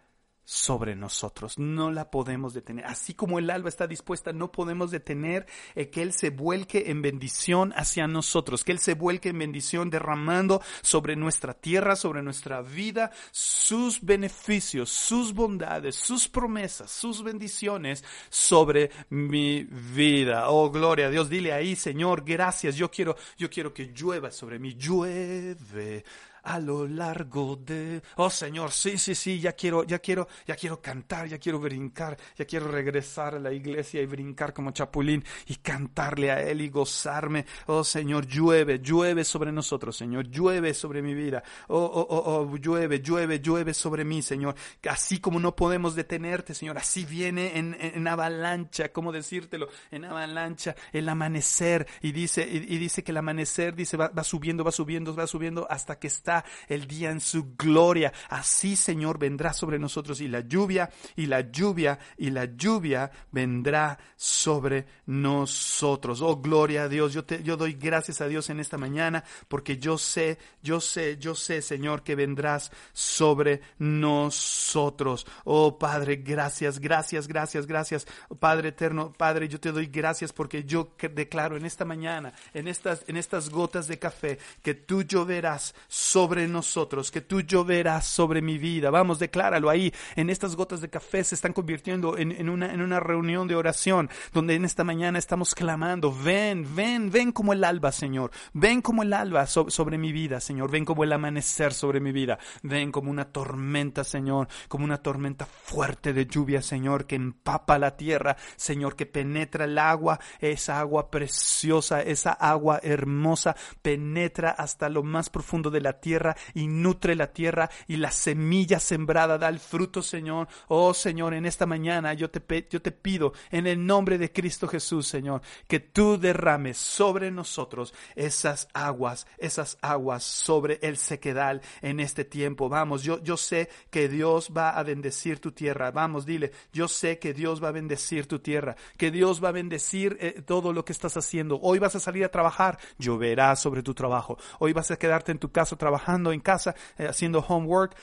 sobre 0.49 0.95
nosotros. 0.95 1.59
No 1.59 1.91
la 1.91 2.09
podemos 2.09 2.55
detener. 2.55 2.83
Así 2.87 3.13
como 3.13 3.37
el 3.37 3.51
alba 3.51 3.69
está 3.69 3.85
dispuesta, 3.85 4.33
no 4.33 4.51
podemos 4.51 4.89
detener 4.89 5.45
eh, 5.75 5.91
que 5.91 6.01
Él 6.01 6.11
se 6.11 6.31
vuelque 6.31 6.85
en 6.87 7.03
bendición 7.03 7.71
hacia 7.75 8.07
nosotros, 8.07 8.63
que 8.63 8.71
Él 8.71 8.79
se 8.79 8.95
vuelque 8.95 9.29
en 9.29 9.37
bendición 9.37 9.91
derramando 9.91 10.59
sobre 10.81 11.15
nuestra 11.15 11.53
tierra, 11.53 11.95
sobre 11.95 12.23
nuestra 12.23 12.63
vida, 12.63 13.11
sus 13.29 14.01
beneficios, 14.01 14.89
sus 14.89 15.35
bondades, 15.35 15.95
sus 15.95 16.27
promesas, 16.27 16.89
sus 16.89 17.21
bendiciones 17.21 18.03
sobre 18.29 18.89
mi 19.11 19.65
vida. 19.65 20.49
Oh, 20.49 20.71
gloria 20.71 21.05
a 21.05 21.09
Dios. 21.11 21.29
Dile 21.29 21.53
ahí, 21.53 21.75
Señor, 21.75 22.23
gracias. 22.25 22.75
Yo 22.75 22.89
quiero, 22.89 23.15
yo 23.37 23.51
quiero 23.51 23.71
que 23.71 23.93
llueva 23.95 24.31
sobre 24.31 24.57
mí. 24.57 24.73
Llueve 24.73 26.03
a 26.43 26.59
lo 26.59 26.87
largo 26.87 27.55
de 27.55 28.01
oh 28.17 28.29
Señor 28.29 28.71
sí 28.71 28.97
sí 28.97 29.15
sí 29.15 29.39
ya 29.39 29.53
quiero 29.53 29.83
ya 29.83 29.99
quiero 29.99 30.27
ya 30.47 30.55
quiero 30.55 30.81
cantar 30.81 31.27
ya 31.27 31.37
quiero 31.37 31.59
brincar 31.59 32.17
ya 32.37 32.45
quiero 32.45 32.67
regresar 32.67 33.35
a 33.35 33.39
la 33.39 33.51
iglesia 33.51 34.01
y 34.01 34.05
brincar 34.05 34.53
como 34.53 34.71
chapulín 34.71 35.23
y 35.47 35.55
cantarle 35.55 36.31
a 36.31 36.41
él 36.41 36.61
y 36.61 36.69
gozarme. 36.69 37.45
Oh 37.67 37.83
Señor 37.83 38.25
llueve 38.27 38.79
llueve 38.79 39.23
sobre 39.23 39.51
nosotros 39.51 39.95
Señor 39.97 40.27
llueve 40.27 40.73
sobre 40.73 41.01
mi 41.01 41.13
vida. 41.13 41.43
Oh 41.67 41.77
oh 41.77 42.07
oh, 42.09 42.49
oh 42.49 42.57
llueve 42.57 43.01
llueve 43.01 43.39
llueve 43.39 43.73
sobre 43.73 44.05
mí 44.05 44.21
Señor. 44.21 44.55
Así 44.89 45.19
como 45.19 45.39
no 45.39 45.55
podemos 45.55 45.95
detenerte 45.95 46.53
Señor 46.53 46.77
así 46.77 47.05
viene 47.05 47.57
en, 47.57 48.07
avalancha 48.07 48.91
cómo 48.91 49.11
decírtelo 49.11 49.67
en 49.91 50.05
avalancha 50.05 50.75
el 50.93 51.09
amanecer. 51.09 51.87
Y 52.01 52.11
dice 52.11 52.47
y, 52.47 52.77
dice 52.77 53.03
que 53.03 53.11
el 53.11 53.17
amanecer 53.17 53.75
dice 53.75 53.97
va 53.97 54.23
subiendo 54.23 54.63
va 54.63 54.71
subiendo 54.71 55.15
va 55.15 55.27
subiendo 55.27 55.67
hasta 55.69 55.99
que 55.99 56.07
está 56.07 56.28
el 56.67 56.87
día 56.87 57.11
en 57.11 57.19
su 57.19 57.55
gloria. 57.55 58.13
Así, 58.29 58.75
Señor, 58.75 59.17
vendrá 59.17 59.53
sobre 59.53 59.79
nosotros 59.79 60.21
y 60.21 60.27
la 60.27 60.41
lluvia, 60.41 60.89
y 61.15 61.25
la 61.25 61.41
lluvia, 61.41 61.99
y 62.17 62.29
la 62.29 62.45
lluvia 62.45 63.11
vendrá 63.31 63.97
sobre 64.15 64.85
nosotros. 65.05 66.21
Oh, 66.21 66.37
gloria 66.37 66.83
a 66.83 66.89
Dios. 66.89 67.13
Yo, 67.13 67.23
te, 67.25 67.41
yo 67.43 67.57
doy 67.57 67.73
gracias 67.73 68.21
a 68.21 68.27
Dios 68.27 68.49
en 68.49 68.59
esta 68.59 68.77
mañana 68.77 69.23
porque 69.47 69.77
yo 69.77 69.97
sé, 69.97 70.37
yo 70.61 70.79
sé, 70.79 71.17
yo 71.17 71.35
sé, 71.35 71.61
Señor, 71.61 72.03
que 72.03 72.15
vendrás 72.15 72.71
sobre 72.93 73.61
nosotros. 73.77 75.25
Oh, 75.45 75.77
Padre, 75.79 76.17
gracias, 76.17 76.79
gracias, 76.79 77.27
gracias, 77.27 77.65
gracias. 77.65 78.07
Padre 78.39 78.69
eterno, 78.69 79.13
Padre, 79.13 79.47
yo 79.47 79.59
te 79.59 79.71
doy 79.71 79.87
gracias 79.87 80.33
porque 80.33 80.63
yo 80.63 80.93
declaro 81.13 81.57
en 81.57 81.65
esta 81.65 81.85
mañana, 81.85 82.33
en 82.53 82.67
estas, 82.67 83.03
en 83.07 83.17
estas 83.17 83.49
gotas 83.49 83.87
de 83.87 83.99
café, 83.99 84.37
que 84.61 84.73
tú 84.73 85.03
lloverás 85.03 85.73
sobre 85.87 86.18
sobre 86.19 86.49
nosotros, 86.49 87.11
que 87.11 87.21
tú 87.21 87.39
lloverás 87.39 88.05
sobre 88.05 88.41
mi 88.41 88.57
vida. 88.57 88.89
Vamos, 88.89 89.19
decláralo 89.19 89.69
ahí. 89.69 89.93
En 90.17 90.29
estas 90.29 90.57
gotas 90.57 90.81
de 90.81 90.89
café 90.89 91.23
se 91.23 91.33
están 91.33 91.53
convirtiendo 91.53 92.17
en, 92.17 92.49
una, 92.49 92.73
en 92.73 92.81
una 92.81 92.99
reunión 92.99 93.47
de 93.47 93.55
oración 93.55 94.09
donde 94.33 94.55
en 94.55 94.65
esta 94.65 94.83
mañana 94.83 95.17
estamos 95.17 95.55
clamando, 95.55 96.13
ven, 96.13 96.75
ven, 96.75 97.09
ven 97.09 97.31
como 97.31 97.53
el 97.53 97.63
alba, 97.63 97.93
Señor. 97.93 98.31
Ven 98.51 98.81
como 98.81 99.03
el 99.03 99.13
alba 99.13 99.47
sobre 99.47 99.97
mi 99.97 100.11
vida, 100.11 100.41
Señor. 100.41 100.69
Ven 100.69 100.83
como 100.83 101.05
el 101.05 101.13
amanecer 101.13 101.71
sobre 101.71 102.01
mi 102.01 102.11
vida. 102.11 102.37
Ven 102.63 102.91
como 102.91 103.09
una 103.09 103.31
tormenta, 103.31 104.03
Señor, 104.03 104.49
como 104.67 104.83
una 104.83 104.97
tormenta 104.97 105.45
fuerte 105.45 106.11
de 106.11 106.25
lluvia, 106.25 106.61
Señor, 106.61 107.05
que 107.05 107.15
empapa 107.15 107.79
la 107.79 107.95
tierra, 107.95 108.35
Señor, 108.57 108.97
que 108.97 109.05
penetra 109.05 109.63
el 109.63 109.77
agua, 109.77 110.19
esa 110.41 110.81
agua 110.81 111.09
preciosa, 111.09 112.01
esa 112.01 112.33
agua 112.33 112.81
hermosa, 112.83 113.55
penetra 113.81 114.49
hasta 114.49 114.89
lo 114.89 115.01
más 115.01 115.29
profundo 115.29 115.69
de 115.71 115.79
la 115.79 115.93
tierra 115.93 116.08
y 116.53 116.67
nutre 116.67 117.15
la 117.15 117.27
tierra 117.27 117.69
y 117.87 117.97
la 117.97 118.11
semilla 118.11 118.79
sembrada 118.79 119.37
da 119.37 119.49
el 119.49 119.59
fruto, 119.59 120.01
Señor. 120.01 120.47
Oh, 120.67 120.93
Señor, 120.93 121.33
en 121.33 121.45
esta 121.45 121.65
mañana 121.65 122.13
yo 122.13 122.29
te, 122.29 122.67
yo 122.69 122.81
te 122.81 122.91
pido 122.91 123.33
en 123.51 123.67
el 123.67 123.85
nombre 123.85 124.17
de 124.17 124.31
Cristo 124.31 124.67
Jesús, 124.67 125.07
Señor, 125.07 125.41
que 125.67 125.79
tú 125.79 126.19
derrames 126.19 126.77
sobre 126.77 127.31
nosotros 127.31 127.93
esas 128.15 128.67
aguas, 128.73 129.27
esas 129.37 129.77
aguas 129.81 130.23
sobre 130.23 130.79
el 130.81 130.97
sequedal 130.97 131.61
en 131.81 131.99
este 131.99 132.25
tiempo. 132.25 132.69
Vamos, 132.69 133.03
yo, 133.03 133.21
yo 133.23 133.37
sé 133.37 133.69
que 133.89 134.09
Dios 134.09 134.51
va 134.55 134.71
a 134.71 134.83
bendecir 134.83 135.39
tu 135.39 135.51
tierra. 135.51 135.91
Vamos, 135.91 136.25
dile, 136.25 136.51
yo 136.73 136.87
sé 136.87 137.19
que 137.19 137.33
Dios 137.33 137.63
va 137.63 137.69
a 137.69 137.73
bendecir 137.73 138.27
tu 138.27 138.39
tierra, 138.39 138.75
que 138.97 139.11
Dios 139.11 139.43
va 139.43 139.49
a 139.49 139.53
bendecir 139.53 140.17
eh, 140.19 140.41
todo 140.45 140.73
lo 140.73 140.85
que 140.85 140.93
estás 140.93 141.15
haciendo. 141.17 141.59
Hoy 141.61 141.79
vas 141.79 141.95
a 141.95 141.99
salir 141.99 142.23
a 142.25 142.29
trabajar, 142.29 142.79
lloverá 142.97 143.55
sobre 143.55 143.83
tu 143.83 143.93
trabajo. 143.93 144.37
Hoy 144.59 144.73
vas 144.73 144.91
a 144.91 144.97
quedarte 144.97 145.31
en 145.31 145.39
tu 145.39 145.51
casa 145.51 145.75
trabajando 145.75 145.98
en 146.31 146.39
casa, 146.39 146.75
eh, 146.97 147.07
haciendo 147.07 147.39
homework, 147.39 147.95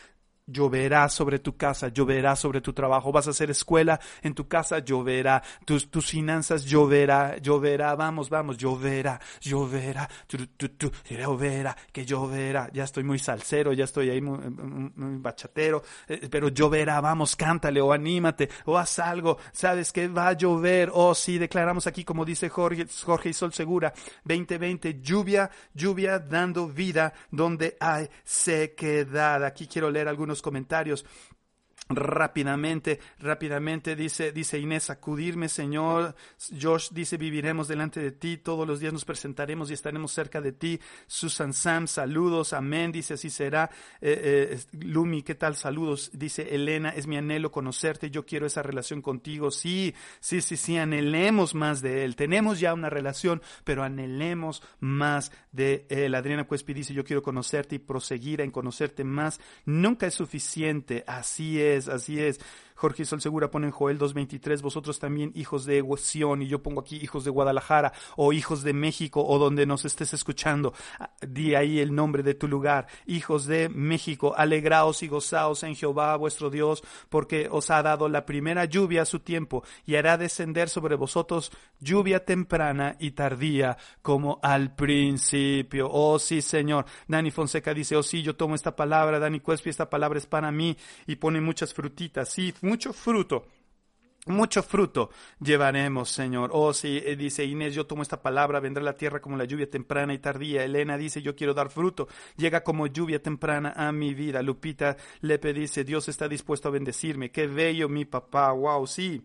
lloverá 0.46 1.08
sobre 1.08 1.40
tu 1.40 1.56
casa, 1.56 1.88
lloverá 1.88 2.36
sobre 2.36 2.60
tu 2.60 2.72
trabajo, 2.72 3.10
vas 3.10 3.26
a 3.26 3.30
hacer 3.30 3.50
escuela 3.50 3.98
en 4.22 4.34
tu 4.34 4.46
casa, 4.46 4.78
lloverá, 4.78 5.42
tus, 5.64 5.90
tus 5.90 6.06
finanzas 6.06 6.64
lloverá, 6.64 7.38
lloverá, 7.38 7.94
vamos, 7.96 8.30
vamos, 8.30 8.56
lloverá, 8.56 9.20
lloverá, 9.40 10.08
lloverá, 11.08 11.76
que 11.92 12.06
lloverá, 12.06 12.70
ya 12.72 12.84
estoy 12.84 13.02
muy 13.02 13.18
salsero, 13.18 13.72
ya 13.72 13.84
estoy 13.84 14.10
ahí 14.10 14.20
muy, 14.20 14.38
bachatero, 15.18 15.82
eh, 16.08 16.28
pero 16.30 16.48
lloverá, 16.48 17.00
vamos, 17.00 17.34
cántale 17.34 17.80
o 17.80 17.92
anímate 17.92 18.48
o 18.66 18.78
haz 18.78 19.00
algo, 19.00 19.38
sabes 19.52 19.92
que 19.92 20.06
va 20.06 20.28
a 20.28 20.32
llover, 20.34 20.90
oh 20.94 21.14
sí, 21.14 21.38
declaramos 21.38 21.86
aquí 21.88 22.04
como 22.04 22.24
dice 22.24 22.48
Jorge, 22.48 22.86
Jorge 23.04 23.30
y 23.30 23.32
Sol 23.32 23.52
Segura, 23.52 23.92
2020, 24.24 25.00
lluvia, 25.00 25.50
lluvia 25.74 26.20
dando 26.20 26.68
vida 26.68 27.12
donde 27.32 27.76
hay 27.80 28.08
sequedad, 28.22 29.44
aquí 29.44 29.66
quiero 29.66 29.90
leer 29.90 30.06
algunos 30.06 30.35
comentarios 30.42 31.04
rápidamente, 31.88 32.98
rápidamente, 33.20 33.94
dice, 33.94 34.32
dice 34.32 34.58
Inés, 34.58 34.84
sacudirme, 34.84 35.48
Señor. 35.48 36.16
Josh 36.60 36.90
dice, 36.90 37.16
viviremos 37.16 37.68
delante 37.68 38.00
de 38.00 38.10
ti, 38.10 38.38
todos 38.38 38.66
los 38.66 38.80
días 38.80 38.92
nos 38.92 39.04
presentaremos 39.04 39.70
y 39.70 39.74
estaremos 39.74 40.12
cerca 40.12 40.40
de 40.40 40.52
ti. 40.52 40.80
Susan 41.06 41.52
Sam, 41.52 41.86
saludos, 41.86 42.52
amén, 42.52 42.90
dice, 42.90 43.14
así 43.14 43.30
será. 43.30 43.70
Eh, 44.00 44.50
eh, 44.52 44.58
Lumi, 44.80 45.22
¿qué 45.22 45.36
tal? 45.36 45.54
Saludos, 45.54 46.10
dice 46.12 46.54
Elena, 46.54 46.90
es 46.90 47.06
mi 47.06 47.16
anhelo 47.16 47.52
conocerte, 47.52 48.10
yo 48.10 48.26
quiero 48.26 48.46
esa 48.46 48.62
relación 48.62 49.00
contigo. 49.00 49.50
Sí, 49.52 49.94
sí, 50.18 50.40
sí, 50.40 50.56
sí, 50.56 50.76
anhelemos 50.76 51.54
más 51.54 51.82
de 51.82 52.04
él. 52.04 52.16
Tenemos 52.16 52.58
ya 52.58 52.74
una 52.74 52.90
relación, 52.90 53.42
pero 53.62 53.84
anhelemos 53.84 54.62
más 54.80 55.30
de 55.52 55.86
él. 55.88 56.16
Adriana 56.16 56.48
Cuespi 56.48 56.74
dice, 56.74 56.94
yo 56.94 57.04
quiero 57.04 57.22
conocerte 57.22 57.76
y 57.76 57.78
proseguir 57.78 58.40
en 58.40 58.50
conocerte 58.50 59.04
más. 59.04 59.40
Nunca 59.64 60.06
es 60.08 60.14
suficiente, 60.14 61.04
así 61.06 61.60
es 61.60 61.75
así 61.88 62.20
es. 62.20 62.40
Jorge 62.76 63.04
Sol 63.04 63.20
Segura 63.20 63.50
pone 63.50 63.66
en 63.66 63.72
Joel 63.72 63.98
2.23, 63.98 64.60
vosotros 64.62 64.98
también 64.98 65.32
hijos 65.34 65.64
de 65.64 65.84
Sion, 65.96 66.42
y 66.42 66.46
yo 66.46 66.62
pongo 66.62 66.82
aquí 66.82 66.96
hijos 66.96 67.24
de 67.24 67.30
Guadalajara, 67.30 67.92
o 68.16 68.32
hijos 68.32 68.62
de 68.62 68.72
México, 68.72 69.24
o 69.26 69.38
donde 69.38 69.66
nos 69.66 69.84
estés 69.84 70.12
escuchando. 70.14 70.74
Ah, 70.98 71.10
di 71.26 71.54
ahí 71.54 71.80
el 71.80 71.94
nombre 71.94 72.22
de 72.22 72.34
tu 72.34 72.48
lugar. 72.48 72.86
Hijos 73.06 73.46
de 73.46 73.68
México, 73.68 74.34
alegraos 74.36 75.02
y 75.02 75.08
gozaos 75.08 75.62
en 75.62 75.74
Jehová 75.74 76.16
vuestro 76.16 76.50
Dios, 76.50 76.84
porque 77.08 77.48
os 77.50 77.70
ha 77.70 77.82
dado 77.82 78.08
la 78.08 78.26
primera 78.26 78.64
lluvia 78.66 79.02
a 79.02 79.06
su 79.06 79.20
tiempo, 79.20 79.64
y 79.86 79.96
hará 79.96 80.18
descender 80.18 80.68
sobre 80.68 80.96
vosotros 80.96 81.50
lluvia 81.80 82.24
temprana 82.24 82.96
y 82.98 83.12
tardía, 83.12 83.76
como 84.02 84.38
al 84.42 84.74
principio. 84.74 85.88
Oh 85.90 86.18
sí, 86.18 86.42
Señor. 86.42 86.86
Dani 87.08 87.30
Fonseca 87.30 87.72
dice, 87.72 87.96
oh 87.96 88.02
sí, 88.02 88.22
yo 88.22 88.36
tomo 88.36 88.54
esta 88.54 88.76
palabra, 88.76 89.18
Dani 89.18 89.40
Cuespi, 89.40 89.70
esta 89.70 89.88
palabra 89.88 90.18
es 90.18 90.26
para 90.26 90.50
mí, 90.50 90.76
y 91.06 91.16
pone 91.16 91.40
muchas 91.40 91.72
frutitas. 91.72 92.28
Sí, 92.28 92.54
mucho 92.66 92.92
fruto. 92.92 93.46
Mucho 94.26 94.60
fruto 94.64 95.10
llevaremos, 95.40 96.10
Señor. 96.10 96.50
Oh, 96.52 96.72
sí, 96.72 97.00
eh, 97.04 97.14
dice 97.14 97.44
Inés, 97.44 97.76
yo 97.76 97.86
tomo 97.86 98.02
esta 98.02 98.20
palabra, 98.20 98.58
vendrá 98.58 98.82
la 98.82 98.96
tierra 98.96 99.20
como 99.20 99.36
la 99.36 99.44
lluvia 99.44 99.70
temprana 99.70 100.12
y 100.14 100.18
tardía. 100.18 100.64
Elena 100.64 100.98
dice, 100.98 101.22
yo 101.22 101.36
quiero 101.36 101.54
dar 101.54 101.70
fruto. 101.70 102.08
Llega 102.36 102.64
como 102.64 102.88
lluvia 102.88 103.22
temprana 103.22 103.72
a 103.76 103.92
mi 103.92 104.14
vida. 104.14 104.42
Lupita 104.42 104.96
Lepe 105.20 105.52
dice, 105.52 105.84
Dios 105.84 106.08
está 106.08 106.26
dispuesto 106.26 106.66
a 106.68 106.72
bendecirme. 106.72 107.30
Qué 107.30 107.46
bello 107.46 107.88
mi 107.88 108.04
papá. 108.04 108.50
Wow, 108.50 108.88
sí. 108.88 109.22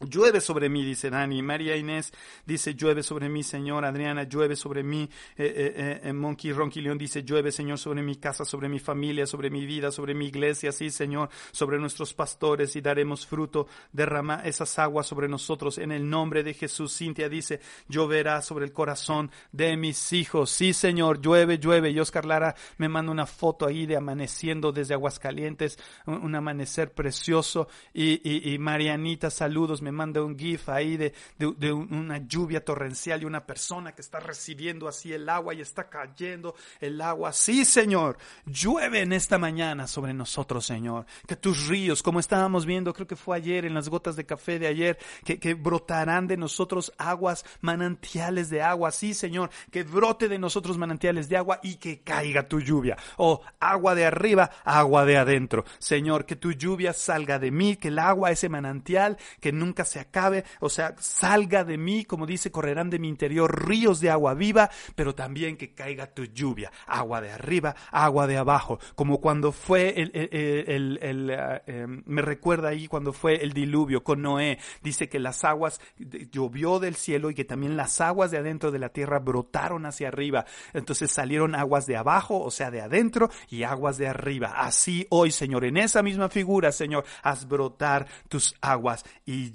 Llueve 0.00 0.40
sobre 0.40 0.70
mí, 0.70 0.82
dice 0.82 1.10
Dani. 1.10 1.42
María 1.42 1.76
Inés 1.76 2.10
dice, 2.46 2.74
llueve 2.74 3.02
sobre 3.02 3.28
mí, 3.28 3.42
Señor. 3.42 3.84
Adriana, 3.84 4.22
llueve 4.24 4.56
sobre 4.56 4.82
mí. 4.82 5.10
Eh, 5.36 5.74
eh, 5.76 6.00
eh, 6.04 6.12
Monkey 6.14 6.52
Ronky 6.52 6.80
León 6.80 6.96
dice, 6.96 7.22
llueve, 7.22 7.52
Señor, 7.52 7.78
sobre 7.78 8.02
mi 8.02 8.16
casa, 8.16 8.46
sobre 8.46 8.70
mi 8.70 8.78
familia, 8.78 9.26
sobre 9.26 9.50
mi 9.50 9.66
vida, 9.66 9.90
sobre 9.90 10.14
mi 10.14 10.26
iglesia, 10.26 10.72
sí, 10.72 10.88
Señor, 10.88 11.28
sobre 11.52 11.78
nuestros 11.78 12.14
pastores 12.14 12.76
y 12.76 12.80
daremos 12.80 13.26
fruto. 13.26 13.66
Derrama 13.92 14.40
esas 14.42 14.78
aguas 14.78 15.06
sobre 15.06 15.28
nosotros 15.28 15.76
en 15.76 15.92
el 15.92 16.08
nombre 16.08 16.42
de 16.42 16.54
Jesús. 16.54 16.96
Cintia 16.96 17.28
dice, 17.28 17.60
lloverá 17.86 18.40
sobre 18.40 18.64
el 18.64 18.72
corazón 18.72 19.30
de 19.52 19.76
mis 19.76 20.14
hijos. 20.14 20.48
Sí, 20.48 20.72
Señor, 20.72 21.20
llueve, 21.20 21.58
llueve. 21.58 21.90
Y 21.90 22.00
Oscar 22.00 22.24
Lara 22.24 22.54
me 22.78 22.88
manda 22.88 23.12
una 23.12 23.26
foto 23.26 23.66
ahí 23.66 23.84
de 23.84 23.98
amaneciendo 23.98 24.72
desde 24.72 24.94
Aguascalientes, 24.94 25.78
un, 26.06 26.34
amanecer 26.34 26.92
precioso. 26.94 27.68
Y, 27.92 28.54
y, 28.54 28.58
Marianita, 28.58 29.28
saludos 29.28 29.82
manda 29.92 30.22
un 30.22 30.38
gif 30.38 30.68
ahí 30.68 30.96
de, 30.96 31.12
de, 31.38 31.72
una 31.72 32.18
lluvia 32.18 32.64
torrencial 32.64 33.22
y 33.22 33.24
una 33.24 33.44
persona 33.46 33.92
que 33.92 34.02
está 34.02 34.20
recibiendo 34.20 34.88
así 34.88 35.12
el 35.12 35.28
agua 35.28 35.54
y 35.54 35.60
está 35.60 35.88
cayendo 35.88 36.54
el 36.80 37.00
agua. 37.00 37.32
Sí, 37.32 37.64
Señor, 37.64 38.18
llueve 38.46 39.00
en 39.00 39.12
esta 39.12 39.38
mañana 39.38 39.86
sobre 39.86 40.12
nosotros, 40.12 40.66
Señor. 40.66 41.06
Que 41.26 41.36
tus 41.36 41.68
ríos, 41.68 42.02
como 42.02 42.20
estábamos 42.20 42.66
viendo, 42.66 42.92
creo 42.92 43.06
que 43.06 43.16
fue 43.16 43.36
ayer 43.36 43.64
en 43.64 43.74
las 43.74 43.88
gotas 43.88 44.16
de 44.16 44.26
café 44.26 44.58
de 44.58 44.66
ayer, 44.66 44.98
que, 45.24 45.38
que 45.38 45.54
brotarán 45.54 46.26
de 46.26 46.36
nosotros 46.36 46.92
aguas, 46.98 47.44
manantiales 47.60 48.50
de 48.50 48.62
agua. 48.62 48.90
Sí, 48.90 49.14
Señor, 49.14 49.50
que 49.70 49.82
brote 49.82 50.28
de 50.28 50.38
nosotros 50.38 50.78
manantiales 50.78 51.28
de 51.28 51.36
agua 51.36 51.60
y 51.62 51.76
que 51.76 52.00
caiga 52.00 52.48
tu 52.48 52.60
lluvia. 52.60 52.96
Oh, 53.16 53.40
agua 53.58 53.94
de 53.94 54.06
arriba, 54.06 54.50
agua 54.64 55.04
de 55.04 55.16
adentro. 55.16 55.64
Señor, 55.78 56.26
que 56.26 56.36
tu 56.36 56.52
lluvia 56.52 56.92
salga 56.92 57.38
de 57.38 57.50
mí, 57.50 57.76
que 57.76 57.88
el 57.88 57.98
agua, 57.98 58.30
ese 58.30 58.48
manantial, 58.48 59.18
que 59.40 59.52
nunca 59.52 59.79
se 59.84 60.00
acabe, 60.00 60.44
o 60.60 60.68
sea, 60.68 60.94
salga 60.98 61.64
de 61.64 61.78
mí, 61.78 62.04
como 62.04 62.26
dice, 62.26 62.50
correrán 62.50 62.90
de 62.90 62.98
mi 62.98 63.08
interior 63.08 63.66
ríos 63.66 64.00
de 64.00 64.10
agua 64.10 64.34
viva, 64.34 64.70
pero 64.94 65.14
también 65.14 65.56
que 65.56 65.74
caiga 65.74 66.06
tu 66.06 66.24
lluvia, 66.24 66.70
agua 66.86 67.20
de 67.20 67.30
arriba, 67.30 67.74
agua 67.90 68.26
de 68.26 68.36
abajo, 68.36 68.78
como 68.94 69.20
cuando 69.20 69.52
fue 69.52 69.94
el, 70.00 70.10
eh, 70.14 71.60
em, 71.66 72.02
me 72.06 72.22
recuerda 72.22 72.68
ahí 72.68 72.86
cuando 72.88 73.12
fue 73.12 73.36
el 73.36 73.52
diluvio 73.52 74.02
con 74.02 74.22
Noé, 74.22 74.58
dice 74.82 75.08
que 75.08 75.18
las 75.18 75.44
aguas 75.44 75.80
llovió 75.98 76.78
del 76.78 76.94
cielo 76.94 77.30
y 77.30 77.34
que 77.34 77.44
también 77.44 77.76
las 77.76 78.00
aguas 78.00 78.30
de 78.30 78.38
adentro 78.38 78.70
de 78.70 78.78
la 78.78 78.90
tierra 78.90 79.18
brotaron 79.18 79.86
hacia 79.86 80.08
arriba, 80.08 80.44
entonces 80.72 81.10
salieron 81.10 81.54
aguas 81.54 81.86
de 81.86 81.96
abajo, 81.96 82.40
o 82.40 82.50
sea, 82.50 82.70
de 82.70 82.80
adentro 82.80 83.30
y 83.48 83.62
aguas 83.62 83.98
de 83.98 84.08
arriba. 84.08 84.54
Así 84.56 85.06
hoy, 85.10 85.30
Señor, 85.30 85.64
en 85.64 85.76
esa 85.76 86.02
misma 86.02 86.28
figura, 86.28 86.72
Señor, 86.72 87.04
haz 87.22 87.46
brotar 87.46 88.06
tus 88.28 88.54
aguas 88.60 89.04
y 89.24 89.50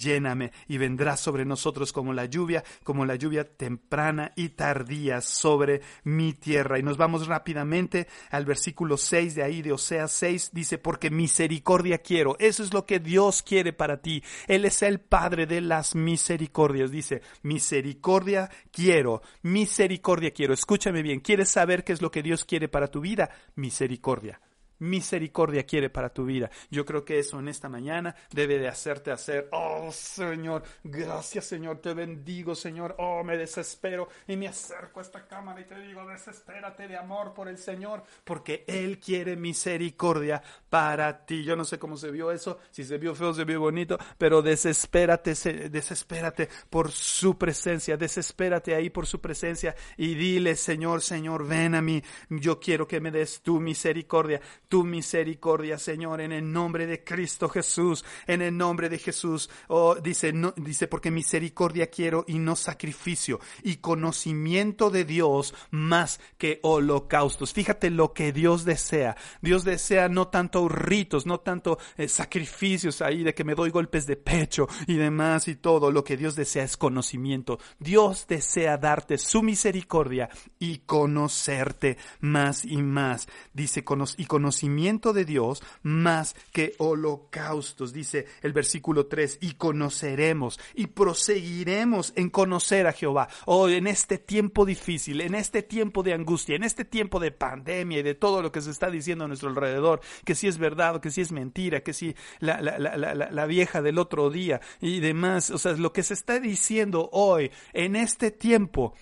y 0.68 0.78
vendrá 0.78 1.18
sobre 1.18 1.46
nosotros 1.46 1.92
como 1.92 2.14
la 2.14 2.26
lluvia, 2.26 2.64
como 2.84 3.06
la 3.06 3.16
lluvia 3.16 3.44
temprana 3.44 4.32
y 4.36 4.50
tardía 4.50 5.22
sobre 5.22 5.82
mi 6.04 6.34
tierra. 6.34 6.80
Y 6.80 6.84
nos 6.84 6.98
vamos 6.98 7.28
rápidamente 7.28 8.08
al 8.32 8.46
versículo 8.46 8.98
6 8.98 9.36
de 9.36 9.44
ahí 9.44 9.62
de 9.62 9.74
Oseas 9.74 10.12
6, 10.12 10.52
dice, 10.54 10.78
porque 10.78 11.10
misericordia 11.10 12.00
quiero. 12.00 12.36
Eso 12.40 12.64
es 12.64 12.74
lo 12.74 12.86
que 12.86 13.00
Dios 13.00 13.42
quiere 13.42 13.74
para 13.74 14.02
ti. 14.02 14.24
Él 14.48 14.66
es 14.66 14.82
el 14.82 15.00
Padre 15.00 15.46
de 15.46 15.62
las 15.62 15.96
misericordias. 15.96 16.92
Dice, 16.92 17.22
misericordia 17.44 18.50
quiero, 18.72 19.22
misericordia 19.42 20.32
quiero. 20.32 20.54
Escúchame 20.54 21.02
bien, 21.02 21.20
¿quieres 21.20 21.50
saber 21.50 21.84
qué 21.84 21.94
es 21.94 22.02
lo 22.02 22.12
que 22.12 22.24
Dios 22.24 22.46
quiere 22.46 22.68
para 22.68 22.88
tu 22.88 23.02
vida? 23.02 23.30
Misericordia 23.56 24.40
misericordia 24.80 25.66
quiere 25.66 25.90
para 25.90 26.10
tu 26.10 26.26
vida. 26.26 26.50
Yo 26.70 26.86
creo 26.86 27.06
que 27.06 27.20
eso 27.20 27.40
en 27.40 27.48
esta 27.48 27.70
mañana 27.70 28.16
debe 28.32 28.60
de 28.60 28.68
hacerte 28.68 29.12
hacer, 29.12 29.50
oh 29.52 29.92
Señor, 29.92 30.64
gracias 30.84 31.46
Señor, 31.46 31.80
te 31.80 31.94
bendigo 31.94 32.56
Señor, 32.56 32.96
oh 32.98 33.24
me 33.24 33.38
desespero 33.38 34.08
y 34.28 34.36
me 34.36 34.48
acerco 34.48 35.00
a 35.00 35.04
esta 35.04 35.28
cámara 35.28 35.62
y 35.62 35.66
te 35.66 35.80
digo, 35.80 36.06
desespérate 36.08 36.88
de 36.88 36.98
amor 36.98 37.34
por 37.34 37.48
el 37.48 37.58
Señor, 37.58 38.04
porque 38.24 38.64
Él 38.68 39.00
quiere 39.00 39.36
misericordia 39.36 40.42
para 40.70 41.26
ti. 41.26 41.44
Yo 41.44 41.56
no 41.56 41.66
sé 41.66 41.80
cómo 41.80 41.98
se 41.98 42.12
vio 42.12 42.32
eso, 42.32 42.60
si 42.72 42.84
se 42.84 42.98
vio 42.98 43.16
feo, 43.16 43.34
se 43.34 43.46
vio 43.46 43.60
bonito, 43.60 43.98
pero 44.18 44.42
desespérate, 44.42 45.34
desespérate 45.70 46.50
por 46.70 46.92
su 46.92 47.38
presencia, 47.38 47.98
desespérate 47.98 48.76
ahí 48.76 48.90
por 48.90 49.08
su 49.08 49.22
presencia 49.22 49.76
y 49.98 50.16
dile, 50.16 50.56
Señor, 50.56 51.02
Señor, 51.02 51.48
ven 51.48 51.76
a 51.76 51.82
mí, 51.82 52.04
yo 52.30 52.60
quiero 52.60 52.88
que 52.88 53.00
me 53.00 53.12
des 53.12 53.42
tu 53.42 53.60
misericordia 53.60 54.42
tu 54.68 54.84
misericordia, 54.84 55.78
Señor, 55.78 56.22
en 56.22 56.32
el 56.32 56.52
nombre 56.52 56.88
de 56.88 57.04
Cristo 57.04 57.50
Jesús, 57.50 58.04
en 58.28 58.42
el 58.42 58.56
nombre 58.56 58.90
de 58.90 58.98
Jesús. 58.98 59.50
Oh, 59.68 59.96
dice, 59.96 60.34
no, 60.34 60.54
dice, 60.58 60.88
porque 60.88 61.12
misericordia 61.12 61.88
quiero 61.88 62.26
y 62.28 62.40
no 62.40 62.56
sacrificio, 62.56 63.40
y 63.64 63.78
conocimiento 63.78 64.90
de 64.90 65.06
Dios 65.06 65.54
más 65.72 66.20
que 66.38 66.60
holocaustos. 66.64 67.54
Fíjate 67.54 67.90
lo 67.90 68.14
que 68.14 68.32
Dios 68.32 68.66
desea. 68.66 69.16
Dios 69.42 69.64
desea 69.64 70.10
no 70.10 70.28
tanto 70.28 70.68
ritos, 70.68 71.26
no 71.26 71.40
tanto 71.40 71.78
eh, 71.98 72.08
sacrificios 72.08 73.02
ahí 73.02 73.24
de 73.24 73.34
que 73.34 73.44
me 73.44 73.56
doy 73.56 73.70
golpes 73.70 74.08
de 74.08 74.16
pecho 74.16 74.68
y 74.88 74.96
demás 74.96 75.48
y 75.48 75.56
todo. 75.56 75.92
Lo 75.92 76.04
que 76.04 76.18
Dios 76.18 76.36
desea 76.36 76.64
es 76.64 76.78
conocimiento. 76.78 77.60
Dios 77.80 78.26
desea 78.28 78.78
darte 78.78 79.18
su 79.18 79.44
misericordia 79.44 80.30
y 80.60 80.80
conocerte 80.80 81.98
más 82.20 82.66
y 82.66 82.78
más. 82.78 83.28
Dice, 83.54 83.84
y 84.18 84.26
conocimiento 84.26 84.55
conocimiento 84.56 85.12
de 85.12 85.26
Dios 85.26 85.62
más 85.84 86.34
que 86.54 86.76
holocaustos, 86.78 87.92
dice 87.92 88.26
el 88.42 88.54
versículo 88.54 89.08
3, 89.08 89.40
y 89.42 89.56
conoceremos 89.56 90.62
y 90.74 90.88
proseguiremos 90.88 92.14
en 92.16 92.30
conocer 92.30 92.88
a 92.88 92.94
Jehová. 92.94 93.28
Oh, 93.46 93.68
en 93.68 93.86
este 93.86 94.18
tiempo 94.18 94.66
difícil, 94.66 95.20
en 95.20 95.36
este 95.36 95.62
tiempo 95.62 96.04
de 96.04 96.14
angustia, 96.14 96.56
en 96.56 96.64
este 96.64 96.86
tiempo 96.86 97.20
de 97.20 97.32
pandemia 97.32 98.00
y 98.00 98.04
de 98.04 98.16
todo 98.16 98.42
lo 98.42 98.54
que 98.54 98.62
se 98.62 98.72
está 98.72 98.90
diciendo 98.90 99.26
a 99.26 99.28
nuestro 99.28 99.50
alrededor, 99.50 100.00
que 100.24 100.36
si 100.36 100.48
es 100.48 100.58
verdad 100.58 101.02
que 101.02 101.12
si 101.12 101.20
es 101.20 101.34
mentira, 101.34 101.82
que 101.82 101.92
si 101.92 102.16
la, 102.40 102.62
la, 102.62 102.78
la, 102.80 103.14
la 103.14 103.46
vieja 103.46 103.82
del 103.82 103.98
otro 103.98 104.30
día 104.30 104.62
y 104.80 105.02
demás, 105.02 105.52
o 105.52 105.58
sea, 105.58 105.74
lo 105.74 105.92
que 105.92 106.04
se 106.04 106.14
está 106.14 106.40
diciendo 106.40 107.10
hoy, 107.12 107.52
en 107.74 107.98
este 107.98 108.32
tiempo, 108.32 108.94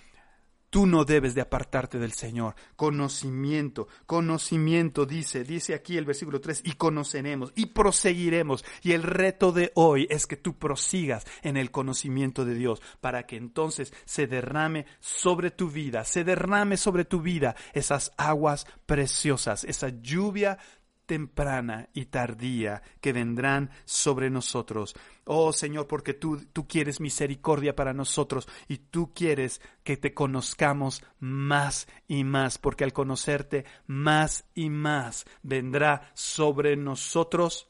Tú 0.74 0.86
no 0.86 1.04
debes 1.04 1.36
de 1.36 1.40
apartarte 1.40 2.00
del 2.00 2.14
Señor. 2.14 2.56
Conocimiento, 2.74 3.86
conocimiento 4.06 5.06
dice, 5.06 5.44
dice 5.44 5.72
aquí 5.72 5.96
el 5.96 6.04
versículo 6.04 6.40
3, 6.40 6.62
y 6.64 6.72
conoceremos 6.72 7.52
y 7.54 7.66
proseguiremos. 7.66 8.64
Y 8.82 8.90
el 8.90 9.04
reto 9.04 9.52
de 9.52 9.70
hoy 9.76 10.08
es 10.10 10.26
que 10.26 10.36
tú 10.36 10.58
prosigas 10.58 11.26
en 11.42 11.56
el 11.56 11.70
conocimiento 11.70 12.44
de 12.44 12.56
Dios 12.56 12.82
para 13.00 13.24
que 13.24 13.36
entonces 13.36 13.94
se 14.04 14.26
derrame 14.26 14.86
sobre 14.98 15.52
tu 15.52 15.70
vida, 15.70 16.02
se 16.02 16.24
derrame 16.24 16.76
sobre 16.76 17.04
tu 17.04 17.20
vida 17.20 17.54
esas 17.72 18.10
aguas 18.16 18.66
preciosas, 18.84 19.62
esa 19.62 19.90
lluvia 19.90 20.58
temprana 21.06 21.88
y 21.92 22.06
tardía 22.06 22.82
que 23.00 23.12
vendrán 23.12 23.70
sobre 23.84 24.30
nosotros. 24.30 24.94
Oh 25.24 25.52
Señor, 25.52 25.86
porque 25.86 26.14
tú, 26.14 26.44
tú 26.52 26.66
quieres 26.66 27.00
misericordia 27.00 27.74
para 27.74 27.92
nosotros 27.92 28.48
y 28.68 28.78
tú 28.78 29.12
quieres 29.14 29.60
que 29.82 29.96
te 29.96 30.14
conozcamos 30.14 31.04
más 31.18 31.88
y 32.08 32.24
más, 32.24 32.58
porque 32.58 32.84
al 32.84 32.92
conocerte 32.92 33.64
más 33.86 34.44
y 34.54 34.70
más 34.70 35.24
vendrá 35.42 36.10
sobre 36.14 36.76
nosotros 36.76 37.68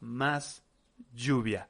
más 0.00 0.64
lluvia 1.12 1.68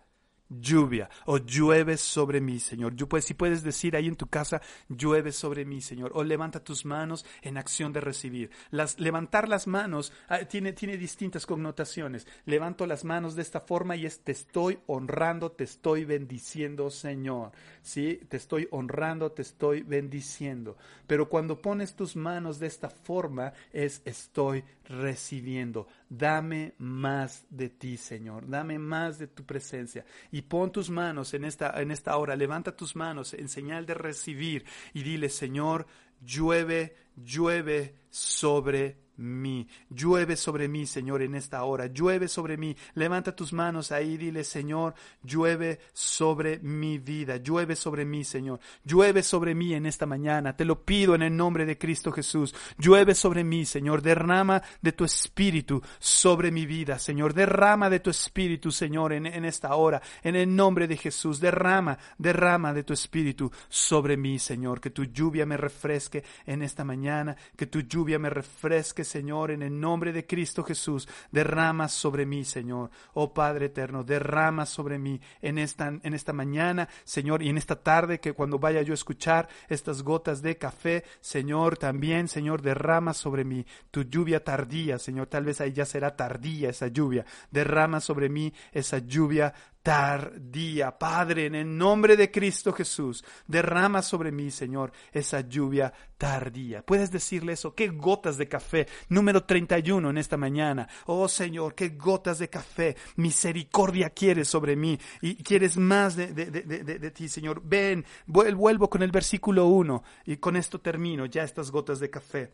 lluvia 0.49 1.09
o 1.25 1.39
llueve 1.39 1.97
sobre 1.97 2.41
mí, 2.41 2.59
Señor. 2.61 2.95
Yo, 2.95 3.09
pues, 3.09 3.25
si 3.25 3.35
puedes 3.35 3.63
decir 3.63 3.97
ahí 3.97 4.07
en 4.07 4.17
tu 4.17 4.27
casa, 4.27 4.61
llueve 4.89 5.33
sobre 5.33 5.65
mí, 5.65 5.81
Señor. 5.81 6.13
O 6.15 6.25
levanta 6.25 6.63
tus 6.63 6.85
manos 6.85 7.25
en 7.43 7.59
acción 7.59 7.93
de 7.93 8.01
recibir. 8.01 8.51
Las, 8.71 8.99
levantar 9.01 9.49
las 9.49 9.67
manos 9.67 10.13
ah, 10.29 10.41
tiene, 10.41 10.73
tiene 10.73 10.97
distintas 10.97 11.47
connotaciones. 11.47 12.27
Levanto 12.45 12.87
las 12.87 13.05
manos 13.05 13.35
de 13.35 13.43
esta 13.43 13.61
forma 13.61 13.97
y 13.97 14.07
es 14.07 14.21
te 14.21 14.33
estoy 14.33 14.79
honrando, 14.87 15.53
te 15.53 15.65
estoy 15.65 16.05
bendiciendo, 16.05 16.91
Señor. 16.91 17.53
Sí, 17.83 18.21
te 18.29 18.37
estoy 18.37 18.69
honrando, 18.71 19.33
te 19.33 19.43
estoy 19.43 19.83
bendiciendo. 19.83 20.77
Pero 21.07 21.29
cuando 21.29 21.61
pones 21.61 21.95
tus 21.95 22.17
manos 22.17 22.59
de 22.59 22.67
esta 22.67 22.91
forma 22.91 23.53
es 23.73 24.03
estoy 24.05 24.65
recibiendo. 24.89 25.87
Dame 26.09 26.75
más 26.79 27.45
de 27.51 27.69
ti, 27.69 27.97
Señor. 27.97 28.49
Dame 28.49 28.79
más 28.79 29.19
de 29.19 29.27
tu 29.27 29.45
presencia. 29.45 30.05
Pon 30.43 30.73
tus 30.73 30.91
manos 30.91 31.35
en 31.35 31.45
esta, 31.45 31.81
en 31.81 31.91
esta 31.91 32.17
hora. 32.17 32.37
Levanta 32.37 32.77
tus 32.77 32.97
manos 32.97 33.35
en 33.35 33.49
señal 33.49 33.87
de 33.87 33.95
recibir 33.95 34.65
y 34.95 35.03
dile, 35.03 35.29
Señor, 35.29 35.87
llueve, 36.21 36.97
llueve 37.17 37.95
sobre 38.11 39.06
Llueve 39.19 40.37
sobre 40.37 40.69
mí, 40.69 40.87
Señor, 40.87 41.23
en 41.23 41.35
esta 41.35 41.65
hora. 41.65 41.87
Llueve 41.87 42.29
sobre 42.29 42.57
mí. 42.57 42.77
Levanta 42.95 43.35
tus 43.35 43.53
manos 43.53 43.91
ahí, 43.91 44.17
dile, 44.17 44.45
Señor, 44.45 44.95
llueve 45.23 45.81
sobre 45.93 46.59
mi 46.59 46.99
vida. 46.99 47.39
Llueve 47.39 47.77
sobre 47.77 48.05
mí, 48.05 48.25
Señor. 48.25 48.61
Llueve 48.85 49.23
sobre 49.23 49.55
mí 49.55 49.73
en 49.75 49.87
esta 49.87 50.05
mañana. 50.05 50.55
Te 50.55 50.65
lo 50.65 50.85
pido 50.85 51.15
en 51.15 51.23
el 51.23 51.35
nombre 51.35 51.65
de 51.65 51.79
Cristo 51.79 52.13
Jesús. 52.13 52.55
Llueve 52.79 53.15
sobre 53.15 53.43
mí, 53.43 53.65
Señor. 53.65 54.03
Derrama 54.03 54.63
de 54.83 54.93
tu 54.93 55.05
espíritu 55.05 55.83
sobre 55.99 56.51
mi 56.51 56.67
vida, 56.67 56.99
Señor. 56.99 57.33
Derrama 57.33 57.89
de 57.89 58.01
tu 58.01 58.11
espíritu, 58.11 58.71
Señor, 58.71 59.15
en, 59.15 59.27
en 59.27 59.45
esta 59.45 59.75
hora. 59.77 60.03
En 60.23 60.37
el 60.37 60.55
nombre 60.55 60.87
de 60.87 60.97
Jesús. 60.97 61.41
Derrama, 61.41 61.99
derrama 62.19 62.75
de 62.75 62.85
tu 62.85 62.93
espíritu 62.93 63.51
sobre 63.69 64.17
mí, 64.17 64.39
Señor. 64.39 64.81
Que 64.81 64.91
tu 64.91 65.05
lluvia 65.05 65.47
me 65.47 65.57
refresque 65.57 66.23
en 66.45 66.63
esta 66.63 66.85
mañana. 66.85 67.35
Que 67.57 67.67
tu 67.67 67.81
lluvia 67.81 68.19
me 68.19 68.29
refresque 68.29 69.06
Señor, 69.07 69.51
en 69.51 69.63
el 69.63 69.79
nombre 69.81 70.13
de 70.13 70.27
Cristo 70.27 70.63
Jesús, 70.63 71.09
derrama 71.31 71.89
sobre 71.89 72.27
mí, 72.27 72.45
Señor. 72.45 72.91
Oh 73.15 73.33
Padre 73.33 73.67
eterno, 73.67 74.05
derrama 74.05 74.67
sobre 74.67 74.99
mí 74.99 75.21
en 75.41 75.59
esta, 75.59 75.89
en 75.89 76.15
esta 76.15 76.33
mañana, 76.33 76.89
Señor, 77.05 77.43
y 77.43 77.49
en 77.49 77.59
esta 77.59 77.77
tarde 77.77 78.21
que 78.21 78.33
cuando 78.33 78.59
vaya 78.59 78.83
yo 78.83 78.93
a 78.93 78.95
escuchar 78.95 79.49
estas 79.69 80.03
gotas 80.03 80.43
de 80.43 80.59
café, 80.59 81.05
Señor, 81.21 81.79
también, 81.79 82.29
Señor, 82.29 82.63
derrama 82.63 83.15
sobre 83.15 83.45
mí 83.45 83.65
tu 83.91 84.03
lluvia 84.03 84.45
tardía, 84.45 84.99
Señor. 84.99 85.29
Tal 85.29 85.45
vez 85.45 85.61
ahí 85.61 85.73
ya 85.73 85.87
será 85.87 86.17
tardía 86.17 86.71
esa 86.71 86.89
lluvia. 86.89 87.25
Derrama 87.51 88.01
sobre 88.01 88.29
mí 88.29 88.53
esa 88.73 88.99
lluvia 88.99 89.55
tardía. 89.87 90.99
Padre, 90.99 91.47
en 91.47 91.55
el 91.55 91.79
nombre 91.79 92.17
de 92.17 92.29
Cristo 92.29 92.73
Jesús, 92.73 93.25
derrama 93.47 94.03
sobre 94.03 94.33
mí, 94.33 94.51
Señor, 94.51 94.91
esa 95.13 95.43
lluvia 95.43 95.93
tardía. 96.19 96.83
¿Puedes 96.83 97.13
decirle 97.13 97.53
eso? 97.53 97.73
¿Qué 97.73 97.87
gotas 97.87 98.37
de 98.37 98.49
café? 98.49 98.89
Número 99.09 99.45
31 99.45 100.11
en 100.11 100.19
esta 100.19 100.37
mañana. 100.37 100.89
Oh 101.05 101.29
Señor, 101.29 101.77
qué 101.77 101.91
gotas 101.91 102.41
de 102.41 102.51
café. 102.51 102.97
Misericordia 103.15 104.11
quieres 104.11 104.49
sobre 104.49 104.75
mí 104.75 104.99
y 105.21 105.37
quieres 105.37 105.77
más 105.77 106.17
de, 106.17 106.33
de, 106.33 106.47
de, 106.51 106.65
de 106.83 107.11
ti, 107.13 107.29
Señor. 107.29 107.63
Ven, 107.65 108.05
vuelvo 108.27 108.91
con 108.91 109.05
el 109.05 109.13
versículo 109.13 109.67
1 109.67 110.03
y 110.25 110.39
con 110.39 110.57
esto 110.57 110.81
termino 110.81 111.27
ya 111.27 111.45
estas 111.45 111.71
gotas 111.71 112.01
de 112.01 112.11
café. 112.11 112.53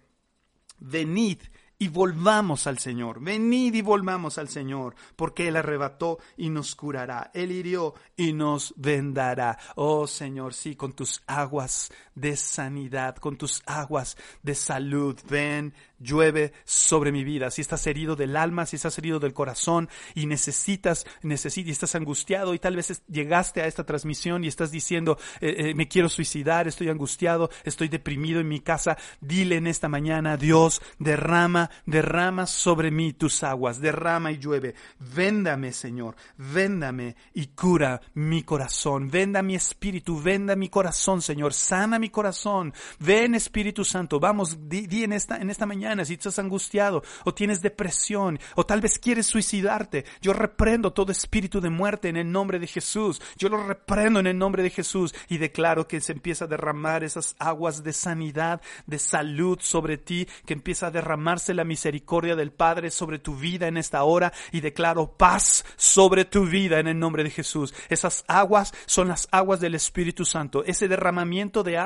Venid 0.80 1.38
y 1.82 1.88
volvamos 1.88 2.68
al 2.68 2.78
Señor. 2.78 3.20
Venid 3.20 3.74
y 3.74 3.82
volvamos 3.82 4.38
al 4.38 4.48
Señor, 4.48 4.94
porque 5.16 5.48
Él 5.48 5.56
arrebató 5.56 6.20
y 6.36 6.48
nos 6.48 6.76
curará. 6.76 7.32
Él 7.34 7.50
hirió 7.50 7.94
y 8.16 8.32
nos 8.32 8.72
vendará. 8.76 9.58
Oh 9.74 10.06
Señor, 10.06 10.54
sí, 10.54 10.76
con 10.76 10.92
tus 10.92 11.24
aguas 11.26 11.90
de 12.14 12.36
sanidad, 12.36 13.16
con 13.16 13.36
tus 13.36 13.62
aguas 13.66 14.16
de 14.42 14.54
salud. 14.54 15.18
Ven, 15.28 15.74
llueve 16.02 16.52
sobre 16.64 17.12
mi 17.12 17.24
vida. 17.24 17.50
Si 17.50 17.60
estás 17.60 17.86
herido 17.86 18.16
del 18.16 18.36
alma, 18.36 18.66
si 18.66 18.76
estás 18.76 18.98
herido 18.98 19.18
del 19.20 19.32
corazón 19.32 19.88
y 20.14 20.26
necesitas, 20.26 21.06
necesitas, 21.22 21.68
y 21.68 21.70
estás 21.70 21.94
angustiado 21.94 22.54
y 22.54 22.58
tal 22.58 22.76
vez 22.76 23.02
llegaste 23.08 23.62
a 23.62 23.66
esta 23.66 23.84
transmisión 23.84 24.44
y 24.44 24.48
estás 24.48 24.70
diciendo, 24.70 25.18
eh, 25.40 25.54
eh, 25.58 25.74
me 25.74 25.88
quiero 25.88 26.08
suicidar, 26.08 26.68
estoy 26.68 26.88
angustiado, 26.88 27.50
estoy 27.64 27.88
deprimido 27.88 28.40
en 28.40 28.48
mi 28.48 28.60
casa, 28.60 28.96
dile 29.20 29.56
en 29.56 29.66
esta 29.66 29.88
mañana, 29.88 30.36
Dios, 30.36 30.82
derrama, 30.98 31.70
derrama 31.86 32.46
sobre 32.46 32.90
mí 32.90 33.12
tus 33.12 33.42
aguas, 33.42 33.80
derrama 33.80 34.32
y 34.32 34.38
llueve. 34.38 34.74
Véndame, 34.98 35.72
Señor, 35.72 36.16
véndame 36.36 37.16
y 37.34 37.48
cura 37.48 38.00
mi 38.14 38.42
corazón, 38.42 39.10
venda 39.10 39.42
mi 39.42 39.54
espíritu, 39.54 40.20
venda 40.20 40.56
mi 40.56 40.68
corazón, 40.68 41.22
Señor, 41.22 41.54
sana 41.54 41.98
mi 42.02 42.10
corazón. 42.10 42.74
Ven 42.98 43.34
Espíritu 43.34 43.84
Santo, 43.84 44.18
vamos, 44.18 44.68
di, 44.68 45.04
en 45.04 45.12
esta, 45.12 45.36
en 45.36 45.48
esta 45.50 45.66
mañana 45.66 46.04
si 46.04 46.14
estás 46.14 46.38
angustiado 46.38 47.02
o 47.24 47.32
tienes 47.32 47.62
depresión 47.62 48.40
o 48.56 48.66
tal 48.66 48.80
vez 48.80 48.98
quieres 48.98 49.26
suicidarte. 49.26 50.04
Yo 50.20 50.32
reprendo 50.32 50.92
todo 50.92 51.12
espíritu 51.12 51.60
de 51.60 51.70
muerte 51.70 52.08
en 52.08 52.16
el 52.16 52.30
nombre 52.30 52.58
de 52.58 52.66
Jesús. 52.66 53.22
Yo 53.38 53.48
lo 53.48 53.64
reprendo 53.64 54.18
en 54.18 54.26
el 54.26 54.36
nombre 54.36 54.64
de 54.64 54.70
Jesús 54.70 55.14
y 55.28 55.38
declaro 55.38 55.86
que 55.86 56.00
se 56.00 56.12
empieza 56.12 56.46
a 56.46 56.48
derramar 56.48 57.04
esas 57.04 57.36
aguas 57.38 57.84
de 57.84 57.92
sanidad, 57.92 58.60
de 58.86 58.98
salud 58.98 59.58
sobre 59.62 59.96
ti, 59.96 60.26
que 60.44 60.54
empieza 60.54 60.88
a 60.88 60.90
derramarse 60.90 61.54
la 61.54 61.64
misericordia 61.64 62.34
del 62.34 62.50
Padre 62.50 62.90
sobre 62.90 63.20
tu 63.20 63.36
vida 63.36 63.68
en 63.68 63.76
esta 63.76 64.02
hora 64.02 64.32
y 64.50 64.60
declaro 64.60 65.16
paz 65.16 65.64
sobre 65.76 66.24
tu 66.24 66.46
vida 66.46 66.80
en 66.80 66.88
el 66.88 66.98
nombre 66.98 67.22
de 67.22 67.30
Jesús. 67.30 67.72
Esas 67.88 68.24
aguas 68.26 68.74
son 68.86 69.06
las 69.06 69.28
aguas 69.30 69.60
del 69.60 69.76
Espíritu 69.76 70.24
Santo. 70.24 70.64
Ese 70.64 70.88
derramamiento 70.88 71.62
de 71.62 71.78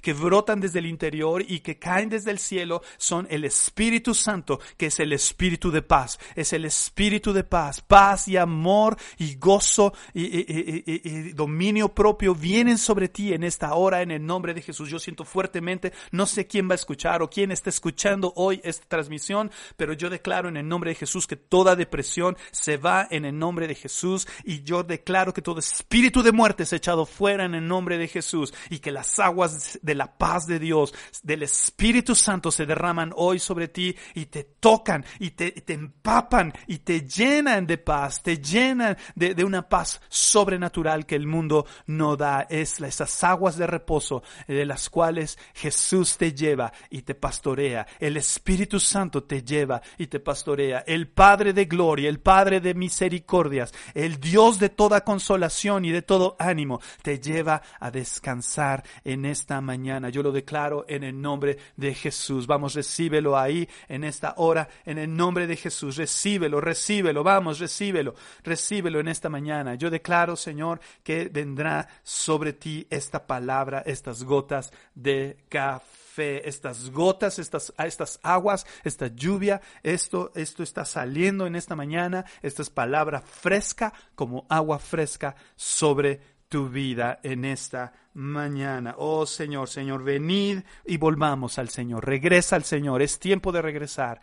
que 0.00 0.12
brotan 0.12 0.60
desde 0.60 0.78
el 0.78 0.86
interior 0.86 1.42
y 1.46 1.60
que 1.60 1.78
caen 1.78 2.08
desde 2.08 2.30
el 2.30 2.38
cielo 2.38 2.82
son 2.96 3.26
el 3.30 3.44
Espíritu 3.44 4.14
Santo, 4.14 4.60
que 4.76 4.86
es 4.86 5.00
el 5.00 5.12
Espíritu 5.12 5.70
de 5.70 5.82
paz. 5.82 6.18
Es 6.34 6.52
el 6.52 6.64
Espíritu 6.64 7.32
de 7.32 7.44
paz, 7.44 7.80
paz 7.80 8.28
y 8.28 8.36
amor 8.36 8.96
y 9.18 9.36
gozo 9.36 9.92
y, 10.14 11.32
dominio 11.32 11.88
propio 11.88 12.34
vienen 12.34 12.78
sobre 12.78 13.08
ti 13.08 13.32
en 13.32 13.44
esta 13.44 13.74
hora 13.74 14.02
en 14.02 14.10
el 14.10 14.24
nombre 14.24 14.54
de 14.54 14.62
Jesús. 14.62 14.88
Yo 14.88 14.98
siento 14.98 15.24
fuertemente, 15.24 15.92
no 16.10 16.26
sé 16.26 16.46
quién 16.46 16.68
va 16.68 16.72
a 16.72 16.76
escuchar 16.76 17.22
o 17.22 17.30
quién 17.30 17.50
está 17.50 17.70
escuchando 17.70 18.32
hoy 18.36 18.60
esta 18.64 18.86
transmisión, 18.86 19.50
pero 19.76 19.92
yo 19.92 20.10
declaro 20.10 20.48
en 20.48 20.56
el 20.56 20.68
nombre 20.68 20.90
de 20.90 20.96
Jesús 20.96 21.26
que 21.26 21.36
toda 21.36 21.76
depresión 21.76 22.36
se 22.50 22.76
va 22.76 23.06
en 23.10 23.24
el 23.24 23.38
nombre 23.38 23.66
de 23.66 23.74
Jesús 23.74 24.26
y 24.44 24.62
yo 24.62 24.82
declaro 24.82 25.32
que 25.32 25.42
todo 25.42 25.60
espíritu 25.60 26.22
de 26.22 26.32
muerte 26.32 26.64
es 26.64 26.72
echado 26.72 27.06
fuera 27.06 27.44
en 27.44 27.54
el 27.54 27.66
nombre 27.66 27.98
de 27.98 28.08
Jesús 28.08 28.52
y 28.70 28.78
que 28.78 28.92
las 28.92 29.18
aguas 29.18 29.45
de 29.82 29.94
la 29.94 30.16
paz 30.16 30.46
de 30.46 30.58
Dios, 30.58 30.94
del 31.22 31.42
Espíritu 31.42 32.14
Santo 32.14 32.50
se 32.50 32.66
derraman 32.66 33.12
hoy 33.16 33.38
sobre 33.38 33.68
ti 33.68 33.94
y 34.14 34.26
te 34.26 34.44
tocan 34.44 35.04
y 35.18 35.30
te, 35.30 35.52
te 35.52 35.74
empapan 35.74 36.52
y 36.66 36.78
te 36.78 37.02
llenan 37.02 37.66
de 37.66 37.78
paz, 37.78 38.22
te 38.22 38.38
llenan 38.38 38.96
de, 39.14 39.34
de 39.34 39.44
una 39.44 39.68
paz 39.68 40.00
sobrenatural 40.08 41.06
que 41.06 41.16
el 41.16 41.26
mundo 41.26 41.66
no 41.86 42.16
da. 42.16 42.46
Es 42.48 42.80
esas 42.80 43.24
aguas 43.24 43.56
de 43.56 43.66
reposo 43.66 44.22
de 44.46 44.64
las 44.64 44.88
cuales 44.90 45.38
Jesús 45.54 46.16
te 46.16 46.32
lleva 46.32 46.72
y 46.90 47.02
te 47.02 47.14
pastorea. 47.14 47.86
El 47.98 48.16
Espíritu 48.16 48.80
Santo 48.80 49.24
te 49.24 49.42
lleva 49.42 49.82
y 49.98 50.06
te 50.06 50.20
pastorea. 50.20 50.84
El 50.86 51.08
Padre 51.08 51.52
de 51.52 51.64
gloria, 51.66 52.08
el 52.08 52.20
Padre 52.20 52.60
de 52.60 52.74
misericordias, 52.74 53.72
el 53.94 54.20
Dios 54.20 54.58
de 54.58 54.68
toda 54.68 55.02
consolación 55.02 55.84
y 55.84 55.90
de 55.90 56.02
todo 56.02 56.36
ánimo, 56.38 56.80
te 57.02 57.18
lleva 57.18 57.62
a 57.80 57.90
descansar 57.90 58.84
en 59.04 59.24
esta 59.36 59.60
mañana. 59.60 60.08
Yo 60.08 60.22
lo 60.22 60.32
declaro 60.32 60.86
en 60.88 61.04
el 61.04 61.20
nombre 61.20 61.58
de 61.76 61.94
Jesús. 61.94 62.46
Vamos, 62.46 62.74
recíbelo 62.74 63.36
ahí 63.36 63.68
en 63.88 64.02
esta 64.02 64.34
hora, 64.38 64.68
en 64.84 64.96
el 64.96 65.14
nombre 65.14 65.46
de 65.46 65.56
Jesús. 65.56 65.96
Recíbelo, 65.96 66.60
recíbelo, 66.60 67.22
vamos, 67.22 67.58
recíbelo, 67.58 68.14
recíbelo 68.42 68.98
en 68.98 69.08
esta 69.08 69.28
mañana. 69.28 69.74
Yo 69.74 69.90
declaro, 69.90 70.36
Señor, 70.36 70.80
que 71.02 71.28
vendrá 71.28 71.86
sobre 72.02 72.54
ti 72.54 72.86
esta 72.88 73.26
palabra, 73.26 73.82
estas 73.84 74.24
gotas 74.24 74.72
de 74.94 75.36
café, 75.50 76.48
estas 76.48 76.90
gotas, 76.90 77.38
estas, 77.38 77.74
estas 77.76 78.18
aguas, 78.22 78.66
esta 78.84 79.08
lluvia, 79.08 79.60
esto, 79.82 80.32
esto 80.34 80.62
está 80.62 80.86
saliendo 80.86 81.46
en 81.46 81.56
esta 81.56 81.76
mañana, 81.76 82.24
esta 82.40 82.62
es 82.62 82.70
palabra 82.70 83.20
fresca 83.20 83.92
como 84.14 84.46
agua 84.48 84.78
fresca 84.78 85.36
sobre 85.56 86.35
tu 86.48 86.68
vida 86.68 87.18
en 87.22 87.44
esta 87.44 87.92
mañana. 88.14 88.94
Oh 88.98 89.26
Señor, 89.26 89.68
Señor, 89.68 90.02
venid 90.02 90.60
y 90.84 90.96
volvamos 90.96 91.58
al 91.58 91.68
Señor. 91.68 92.06
Regresa 92.06 92.56
al 92.56 92.64
Señor. 92.64 93.02
Es 93.02 93.18
tiempo 93.18 93.52
de 93.52 93.62
regresar. 93.62 94.20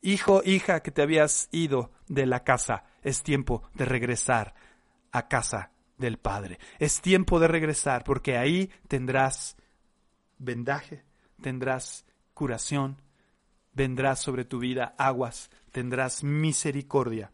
Hijo, 0.00 0.42
hija 0.44 0.80
que 0.80 0.90
te 0.90 1.02
habías 1.02 1.48
ido 1.52 1.92
de 2.08 2.26
la 2.26 2.42
casa, 2.42 2.84
es 3.02 3.22
tiempo 3.22 3.62
de 3.74 3.84
regresar 3.84 4.54
a 5.12 5.28
casa 5.28 5.70
del 5.96 6.18
Padre. 6.18 6.58
Es 6.78 7.00
tiempo 7.00 7.38
de 7.38 7.48
regresar 7.48 8.02
porque 8.02 8.36
ahí 8.36 8.70
tendrás 8.88 9.56
vendaje, 10.38 11.04
tendrás 11.40 12.04
curación, 12.34 13.00
vendrás 13.72 14.20
sobre 14.20 14.44
tu 14.44 14.58
vida 14.58 14.94
aguas, 14.98 15.50
tendrás 15.70 16.24
misericordia 16.24 17.30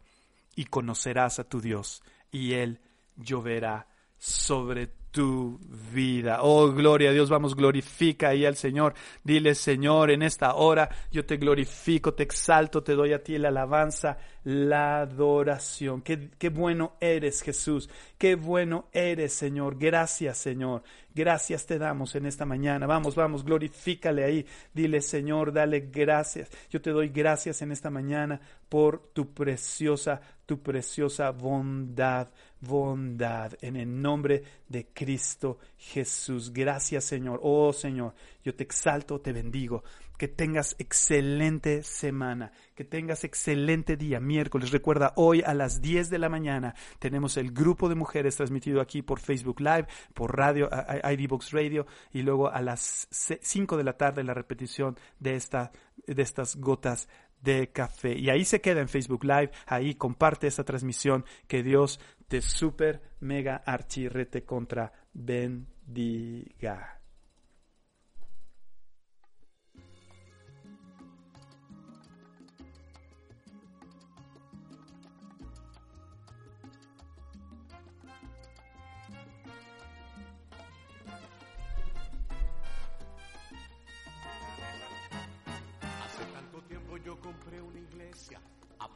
y 0.55 0.65
conocerás 0.65 1.39
a 1.39 1.45
tu 1.45 1.61
Dios 1.61 2.03
y 2.31 2.53
Él 2.53 2.81
lloverá 3.15 3.87
sobre 4.19 4.89
tu 5.11 5.59
vida. 5.91 6.39
Oh, 6.43 6.71
gloria 6.71 7.09
a 7.09 7.13
Dios, 7.13 7.29
vamos, 7.29 7.55
glorifica 7.55 8.29
ahí 8.29 8.45
al 8.45 8.55
Señor. 8.55 8.93
Dile, 9.23 9.55
Señor, 9.55 10.11
en 10.11 10.21
esta 10.21 10.53
hora 10.53 10.89
yo 11.11 11.25
te 11.25 11.37
glorifico, 11.37 12.13
te 12.13 12.23
exalto, 12.23 12.83
te 12.83 12.93
doy 12.93 13.13
a 13.13 13.23
ti 13.23 13.37
la 13.37 13.47
alabanza, 13.47 14.17
la 14.43 15.01
adoración. 15.01 16.01
Qué, 16.01 16.29
qué 16.37 16.49
bueno 16.49 16.95
eres, 16.99 17.41
Jesús. 17.41 17.89
Qué 18.17 18.35
bueno 18.35 18.89
eres, 18.93 19.33
Señor. 19.33 19.77
Gracias, 19.79 20.37
Señor. 20.37 20.83
Gracias 21.13 21.65
te 21.65 21.79
damos 21.79 22.15
en 22.15 22.27
esta 22.27 22.45
mañana. 22.45 22.85
Vamos, 22.85 23.15
vamos, 23.15 23.43
glorifícale 23.43 24.23
ahí. 24.23 24.45
Dile, 24.73 25.01
Señor, 25.01 25.51
dale 25.51 25.89
gracias. 25.91 26.49
Yo 26.69 26.81
te 26.81 26.91
doy 26.91 27.09
gracias 27.09 27.61
en 27.61 27.71
esta 27.71 27.89
mañana 27.89 28.39
por 28.69 29.09
tu 29.11 29.33
preciosa, 29.33 30.21
tu 30.45 30.61
preciosa 30.61 31.31
bondad, 31.31 32.29
bondad. 32.61 33.53
En 33.61 33.75
el 33.75 34.01
nombre 34.01 34.43
de 34.67 34.87
Cristo 34.93 35.59
Jesús. 35.77 36.51
Gracias, 36.51 37.05
Señor. 37.05 37.39
Oh, 37.43 37.73
Señor, 37.73 38.13
yo 38.43 38.55
te 38.55 38.63
exalto, 38.63 39.19
te 39.21 39.33
bendigo 39.33 39.83
que 40.19 40.27
tengas 40.27 40.75
excelente 40.79 41.81
semana, 41.81 42.51
que 42.75 42.83
tengas 42.83 43.23
excelente 43.23 43.95
día, 43.95 44.19
miércoles. 44.19 44.71
Recuerda, 44.71 45.13
hoy 45.15 45.41
a 45.45 45.53
las 45.53 45.81
10 45.81 46.09
de 46.09 46.19
la 46.19 46.27
mañana 46.27 46.75
tenemos 46.99 47.37
el 47.37 47.53
grupo 47.53 47.87
de 47.87 47.95
mujeres 47.95 48.35
transmitido 48.35 48.81
aquí 48.81 49.01
por 49.01 49.21
Facebook 49.21 49.61
Live, 49.61 49.87
por 50.13 50.37
radio, 50.37 50.69
ID 51.09 51.29
Box 51.29 51.51
Radio, 51.51 51.87
y 52.11 52.21
luego 52.21 52.49
a 52.51 52.61
las 52.61 53.07
5 53.09 53.77
de 53.77 53.83
la 53.85 53.93
tarde 53.93 54.25
la 54.25 54.33
repetición 54.33 54.97
de, 55.19 55.35
esta, 55.35 55.71
de 56.05 56.21
estas 56.21 56.57
gotas 56.57 57.07
de 57.41 57.71
café. 57.71 58.19
Y 58.19 58.29
ahí 58.29 58.43
se 58.43 58.59
queda 58.59 58.81
en 58.81 58.89
Facebook 58.89 59.23
Live, 59.23 59.51
ahí 59.67 59.95
comparte 59.95 60.47
esta 60.47 60.65
transmisión, 60.65 61.23
que 61.47 61.63
Dios 61.63 62.01
te 62.29 62.41
super 62.41 63.15
mega 63.21 63.63
archirrete 63.65 64.45
contra 64.45 64.91
bendiga. 65.11 66.99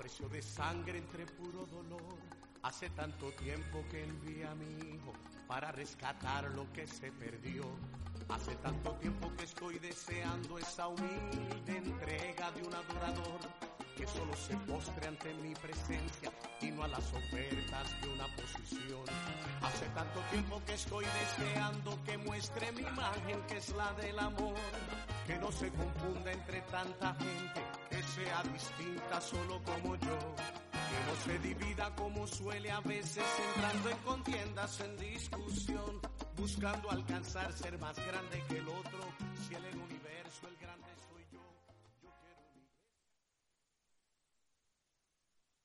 precio 0.03 0.27
de 0.27 0.41
sangre 0.41 0.97
entre 0.97 1.25
puro 1.25 1.65
dolor. 1.65 2.32
Hace 2.63 2.89
tanto 2.91 3.29
tiempo 3.33 3.83
que 3.91 4.03
envié 4.03 4.45
a 4.45 4.55
mi 4.55 4.65
hijo 4.87 5.11
para 5.47 5.73
rescatar 5.73 6.49
lo 6.51 6.71
que 6.71 6.87
se 6.87 7.11
perdió. 7.11 7.63
Hace 8.29 8.55
tanto 8.55 8.93
tiempo 8.95 9.29
que 9.35 9.43
estoy 9.43 9.79
deseando 9.79 10.57
esa 10.57 10.87
humilde 10.87 11.77
entrega 11.77 12.51
de 12.53 12.63
un 12.63 12.73
adorador 12.73 13.41
que 13.97 14.07
solo 14.07 14.33
se 14.35 14.55
postre 14.57 15.07
ante 15.07 15.33
mi 15.33 15.53
presencia 15.55 16.31
y 16.61 16.71
no 16.71 16.83
a 16.83 16.87
las 16.87 17.05
ofertas 17.13 18.01
de 18.01 18.07
una 18.07 18.27
posición. 18.37 19.03
Hace 19.61 19.85
tanto 19.89 20.21
tiempo 20.31 20.61
que 20.65 20.73
estoy 20.75 21.05
deseando 21.05 22.01
que 22.05 22.17
muestre 22.17 22.71
mi 22.71 22.83
imagen 22.83 23.41
que 23.47 23.57
es 23.57 23.69
la 23.75 23.91
del 23.93 24.17
amor, 24.17 24.55
que 25.27 25.37
no 25.37 25.51
se 25.51 25.69
confunda 25.69 26.31
entre 26.31 26.61
tanta 26.61 27.13
gente, 27.15 27.61
que 27.89 28.03
sea 28.03 28.41
distinta 28.43 29.19
solo 29.19 29.61
como 29.63 29.97
yo, 29.97 30.17
no 31.05 31.15
se 31.23 31.39
divida 31.39 31.95
como 31.95 32.27
suele 32.27 32.71
a 32.71 32.79
veces 32.81 33.23
entrando 33.55 33.89
en 33.89 33.97
contiendas, 33.97 34.79
en 34.81 34.97
discusión, 34.97 35.99
buscando 36.37 36.91
alcanzar 36.91 37.51
ser 37.53 37.77
más 37.79 37.95
grande 37.95 38.43
que 38.47 38.57
el 38.57 38.67
otro, 38.67 38.99